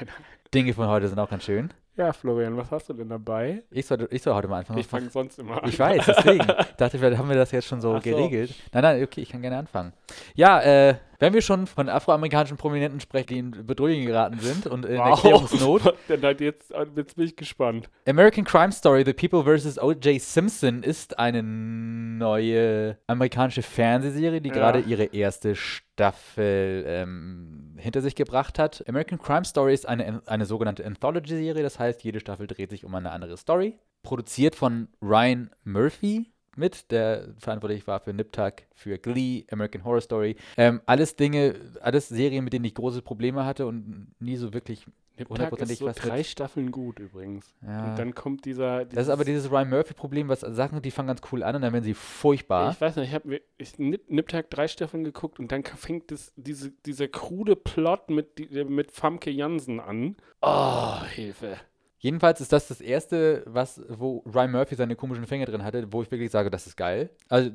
[0.55, 1.71] Dinge von heute sind auch ganz schön.
[1.99, 3.65] Ja, Florian, was hast du denn dabei?
[3.73, 4.79] Ich soll, ich soll heute mal anfangen.
[4.79, 5.69] Ich fange sonst immer an.
[5.69, 6.47] Ich weiß, deswegen.
[6.61, 8.01] Ich dachte, vielleicht haben wir das jetzt schon so so.
[8.01, 8.55] geregelt.
[8.73, 9.93] Nein, nein, okay, ich kann gerne anfangen.
[10.37, 14.87] Ja, äh, wenn wir schon von afroamerikanischen Prominenten sprechen, die in Bedrohung geraten sind und
[14.87, 15.93] in Erklärungsnot.
[16.09, 17.91] Denn halt jetzt, jetzt bin ich gespannt.
[18.07, 19.81] American Crime Story, The People vs.
[19.81, 20.21] O.J.
[20.21, 24.55] Simpson ist eine neue amerikanische Fernsehserie, die Ja.
[24.55, 28.85] gerade ihre erste Staffel ähm, hinter sich gebracht hat.
[28.89, 32.95] American Crime Story ist eine, eine sogenannte Anthology-Serie, das heißt, jede Staffel dreht sich um
[32.95, 33.79] eine andere Story.
[34.03, 40.01] Produziert von Ryan Murphy mit, der verantwortlich war für Nip Tuck, für Glee, American Horror
[40.01, 40.37] Story.
[40.57, 44.87] Ähm, alles Dinge, alles Serien, mit denen ich große Probleme hatte und nie so wirklich
[45.29, 47.55] hundertprozentig so was drei Staffeln gut übrigens.
[47.67, 47.91] Ja.
[47.91, 48.85] Und dann kommt dieser.
[48.85, 51.73] Das ist aber dieses Ryan Murphy-Problem, was Sachen, die fangen ganz cool an und dann
[51.73, 52.71] werden sie furchtbar.
[52.73, 56.11] Ich weiß nicht, ich habe ich, Nip, Nip Tuck drei Staffeln geguckt und dann fängt
[56.11, 60.17] das, diese, dieser krude Plot mit, die- mit Famke Jansen an.
[60.43, 61.57] Oh, Hilfe.
[62.01, 66.03] Jedenfalls ist das das erste, was, wo Ryan Murphy seine komischen Finger drin hatte, wo
[66.03, 67.11] ich wirklich sage, das ist geil.
[67.29, 67.51] Also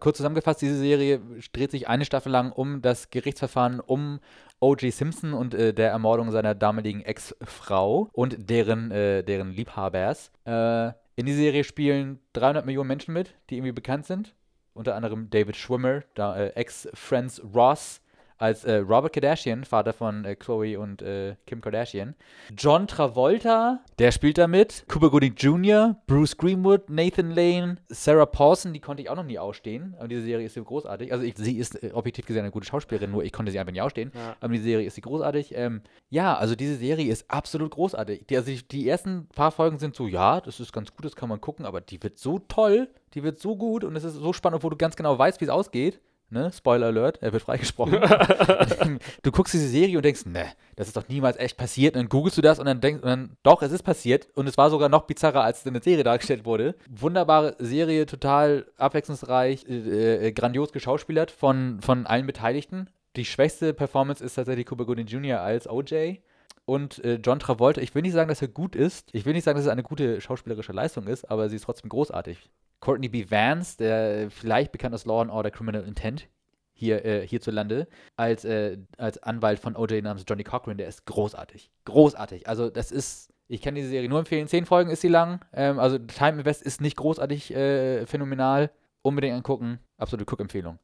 [0.00, 1.20] kurz zusammengefasst, diese Serie
[1.52, 4.18] dreht sich eine Staffel lang um das Gerichtsverfahren um
[4.58, 4.92] O.J.
[4.92, 10.32] Simpson und äh, der Ermordung seiner damaligen Ex-Frau und deren, äh, deren Liebhabers.
[10.44, 14.34] Äh, in die Serie spielen 300 Millionen Menschen mit, die irgendwie bekannt sind.
[14.72, 18.00] Unter anderem David Schwimmer, äh, Ex-Friends Ross,
[18.38, 22.14] als äh, Robert Kardashian, Vater von äh, Chloe und äh, Kim Kardashian.
[22.56, 24.84] John Travolta, der spielt damit.
[24.88, 29.38] Cuba Gooding Jr., Bruce Greenwood, Nathan Lane, Sarah Paulson, die konnte ich auch noch nie
[29.38, 29.94] ausstehen.
[29.98, 31.12] Aber diese Serie ist so großartig.
[31.12, 33.72] Also ich, sie ist äh, objektiv gesehen eine gute Schauspielerin, nur ich konnte sie einfach
[33.72, 34.10] nie ausstehen.
[34.14, 34.36] Ja.
[34.40, 35.54] Aber die Serie ist sie großartig.
[35.54, 38.26] Ähm, ja, also diese Serie ist absolut großartig.
[38.26, 41.16] Die, also die, die ersten paar Folgen sind so, ja, das ist ganz gut, das
[41.16, 44.14] kann man gucken, aber die wird so toll, die wird so gut und es ist
[44.14, 46.00] so spannend, obwohl du ganz genau weißt, wie es ausgeht.
[46.34, 46.50] Ne?
[46.52, 48.00] Spoiler Alert, er wird freigesprochen.
[49.22, 51.94] du guckst diese Serie und denkst, ne, das ist doch niemals echt passiert.
[51.94, 54.26] Und dann googelst du das und dann denkst und dann, doch, es ist passiert.
[54.34, 56.74] Und es war sogar noch bizarrer, als es in der Serie dargestellt wurde.
[56.90, 62.90] Wunderbare Serie, total abwechslungsreich, äh, äh, grandios geschauspielert von, von allen Beteiligten.
[63.14, 65.40] Die schwächste Performance ist tatsächlich Cuba Gooding Jr.
[65.40, 66.16] als OJ.
[66.64, 69.08] Und äh, John Travolta, ich will nicht sagen, dass er gut ist.
[69.12, 71.90] Ich will nicht sagen, dass es eine gute schauspielerische Leistung ist, aber sie ist trotzdem
[71.90, 72.50] großartig.
[72.84, 73.30] Courtney B.
[73.30, 76.28] Vance, der vielleicht bekannt aus Law and Order Criminal Intent,
[76.74, 81.70] hier äh, hierzulande, als, äh, als Anwalt von OJ namens Johnny Cochran, der ist großartig.
[81.86, 82.46] Großartig.
[82.46, 84.48] Also das ist, ich kann diese Serie nur empfehlen.
[84.48, 85.40] Zehn Folgen ist sie lang.
[85.54, 88.70] Ähm, also Time Invest ist nicht großartig äh, phänomenal.
[89.00, 89.78] Unbedingt angucken.
[89.96, 90.78] Absolute Cook-Empfehlung.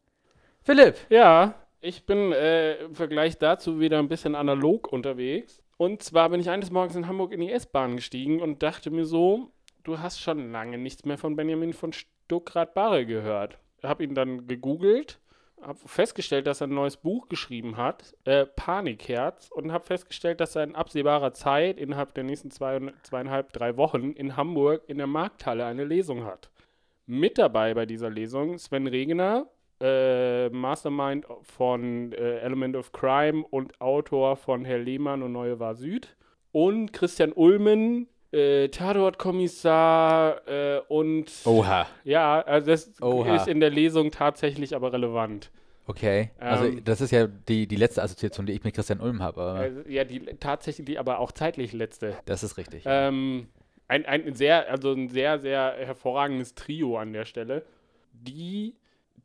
[0.63, 0.97] Philipp!
[1.11, 5.63] Ja, ich bin äh, im Vergleich dazu wieder ein bisschen analog unterwegs.
[5.77, 9.07] Und zwar bin ich eines Morgens in Hamburg in die S-Bahn gestiegen und dachte mir
[9.07, 9.51] so,
[9.85, 13.59] du hast schon lange nichts mehr von Benjamin von Stuckrad-Barre gehört.
[13.83, 15.21] Hab ihn dann gegoogelt,
[15.61, 20.57] hab festgestellt, dass er ein neues Buch geschrieben hat, äh, Panikherz, und hab festgestellt, dass
[20.57, 25.07] er in absehbarer Zeit, innerhalb der nächsten zwei, zweieinhalb, drei Wochen in Hamburg in der
[25.07, 26.51] Markthalle eine Lesung hat.
[27.07, 29.49] Mit dabei bei dieser Lesung Sven Regener,
[29.81, 35.75] äh, Mastermind von äh, Element of Crime und Autor von Herr Lehmann und Neue War
[35.75, 36.17] Süd.
[36.53, 41.31] Und Christian Ulmen, äh, Tatort-Kommissar äh, und.
[41.45, 41.87] Oha.
[42.05, 43.37] Ja, also das Oha.
[43.37, 45.51] ist in der Lesung tatsächlich aber relevant.
[45.87, 46.31] Okay.
[46.39, 49.41] Also Ähm, das ist ja die, die letzte Assoziation, die ich mit Christian Ulm habe.
[49.41, 52.17] Aber Also, ja, die tatsächlich, die aber auch zeitlich letzte.
[52.27, 52.85] das ist richtig.
[52.87, 53.49] Ähm,
[53.89, 57.65] ein, ein sehr, also ein sehr, sehr hervorragendes Trio an der Stelle,
[58.13, 58.77] die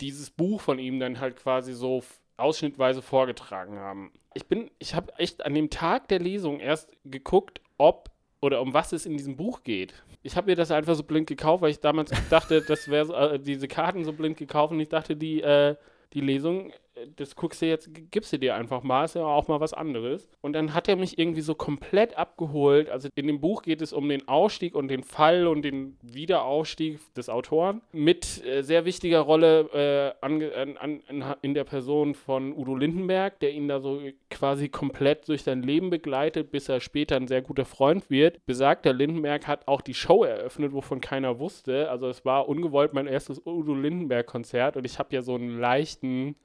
[0.01, 2.03] dieses Buch von ihm dann halt quasi so
[2.37, 4.11] ausschnittweise vorgetragen haben.
[4.33, 8.09] Ich bin, ich habe echt an dem Tag der Lesung erst geguckt, ob
[8.45, 9.93] oder um was es in diesem Buch geht.
[10.23, 13.39] Ich habe mir das einfach so blind gekauft, weil ich damals dachte, das wäre äh,
[13.39, 15.75] diese Karten so blind gekauft und ich dachte, die, äh,
[16.13, 16.71] die Lesung,
[17.15, 20.29] das guckst du jetzt, gibst du dir einfach mal, ist ja auch mal was anderes.
[20.41, 22.89] Und dann hat er mich irgendwie so komplett abgeholt.
[22.89, 26.99] Also in dem Buch geht es um den Ausstieg und den Fall und den Wiederaufstieg
[27.15, 30.41] des Autoren mit äh, sehr wichtiger Rolle äh, an,
[30.77, 35.63] an, in, der Person von Udo Lindenberg, der ihn da so quasi komplett durch sein
[35.63, 38.45] Leben begleitet, bis er später ein sehr guter Freund wird.
[38.45, 41.89] Besagter Lindenberg hat auch die Show eröffnet, wovon keiner wusste.
[41.89, 46.35] Also es war ungewollt mein erstes Udo Lindenberg-Konzert und ich habe ja so einen leichten,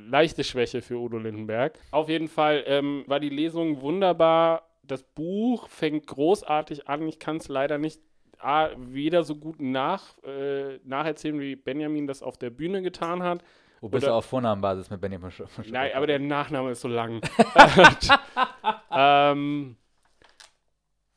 [0.40, 1.78] leichte Schwäche für Udo Lindenberg.
[1.90, 4.62] Auf jeden Fall ähm, war die Lesung wunderbar.
[4.82, 7.06] Das Buch fängt großartig an.
[7.08, 8.00] Ich kann es leider nicht
[8.38, 13.44] A, weder so gut nach, äh, nacherzählen, wie Benjamin das auf der Bühne getan hat.
[13.82, 16.80] Wo bist Oder- du auf Vornamenbasis mit Benjamin von Sch- Nein, aber der Nachname ist
[16.80, 17.20] so lang.
[18.90, 19.76] ähm,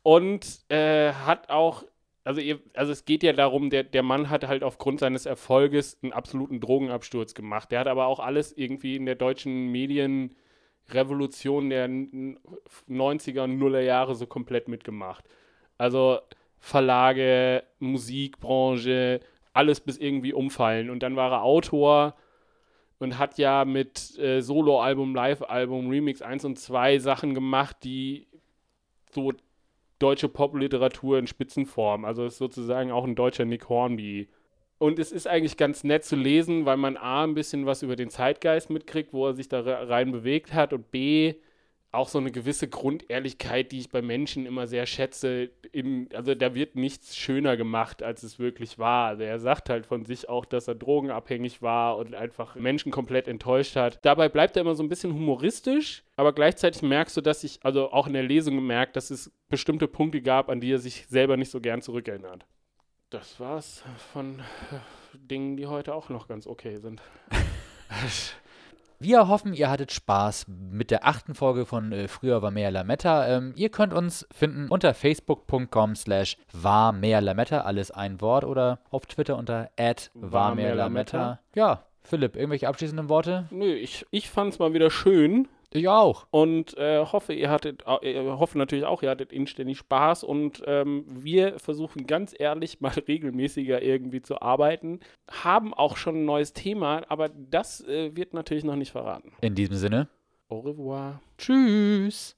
[0.02, 1.84] und äh, hat auch,
[2.24, 5.98] also, ihr, also es geht ja darum, der, der Mann hat halt aufgrund seines Erfolges
[6.02, 7.72] einen absoluten Drogenabsturz gemacht.
[7.72, 12.40] Der hat aber auch alles irgendwie in der deutschen Medienrevolution der n-
[12.88, 15.26] 90er und Nuller Jahre so komplett mitgemacht.
[15.78, 16.20] Also
[16.60, 19.20] Verlage, Musikbranche,
[19.54, 20.90] alles bis irgendwie umfallen.
[20.90, 22.16] Und dann war er Autor
[23.00, 28.28] und hat ja mit äh, Soloalbum, Live-Album, Remix 1 und 2 Sachen gemacht, die
[29.12, 29.34] so
[30.04, 34.28] deutsche Popliteratur in Spitzenform, also ist sozusagen auch ein deutscher Nick Hornby.
[34.78, 37.96] Und es ist eigentlich ganz nett zu lesen, weil man A, ein bisschen was über
[37.96, 41.36] den Zeitgeist mitkriegt, wo er sich da re- rein bewegt hat und B,
[41.94, 45.52] auch so eine gewisse Grundehrlichkeit, die ich bei Menschen immer sehr schätze.
[45.72, 49.08] In, also da wird nichts schöner gemacht, als es wirklich war.
[49.08, 53.28] Also er sagt halt von sich auch, dass er drogenabhängig war und einfach Menschen komplett
[53.28, 54.00] enttäuscht hat.
[54.02, 57.92] Dabei bleibt er immer so ein bisschen humoristisch, aber gleichzeitig merkst du, dass ich, also
[57.92, 61.38] auch in der Lesung gemerkt, dass es bestimmte Punkte gab, an die er sich selber
[61.38, 62.46] nicht so gern zurückerinnert.
[63.12, 64.42] Das war's von
[65.14, 67.04] Dingen, die heute auch noch ganz okay sind.
[69.00, 73.28] Wir hoffen, ihr hattet Spaß mit der achten Folge von äh, Früher war mehr Lametta.
[73.28, 78.80] Ähm, ihr könnt uns finden unter facebook.com slash war mehr Lametta, alles ein Wort, oder
[78.90, 79.70] auf Twitter unter
[80.14, 81.40] war mehr Lametta.
[81.56, 83.48] Ja, Philipp, irgendwelche abschließenden Worte?
[83.52, 85.48] Nö, ich, ich fand's mal wieder schön.
[85.76, 86.28] Ich auch.
[86.30, 91.04] Und äh, hoffe, ihr hattet, äh, hoffe natürlich auch, ihr hattet inständig Spaß und ähm,
[91.08, 95.00] wir versuchen ganz ehrlich mal regelmäßiger irgendwie zu arbeiten.
[95.32, 99.32] Haben auch schon ein neues Thema, aber das äh, wird natürlich noch nicht verraten.
[99.42, 100.10] In diesem Sinne.
[100.48, 101.20] Au revoir.
[101.40, 102.36] Tschüss.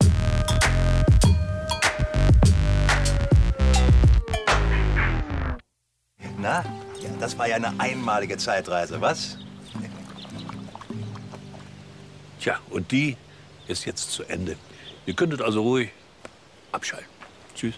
[6.39, 6.63] Na,
[7.19, 9.37] das war ja eine einmalige Zeitreise, was?
[12.39, 13.17] Tja, und die
[13.67, 14.57] ist jetzt zu Ende.
[15.05, 15.89] Ihr könntet also ruhig
[16.71, 17.09] abschalten.
[17.55, 17.75] Tschüss.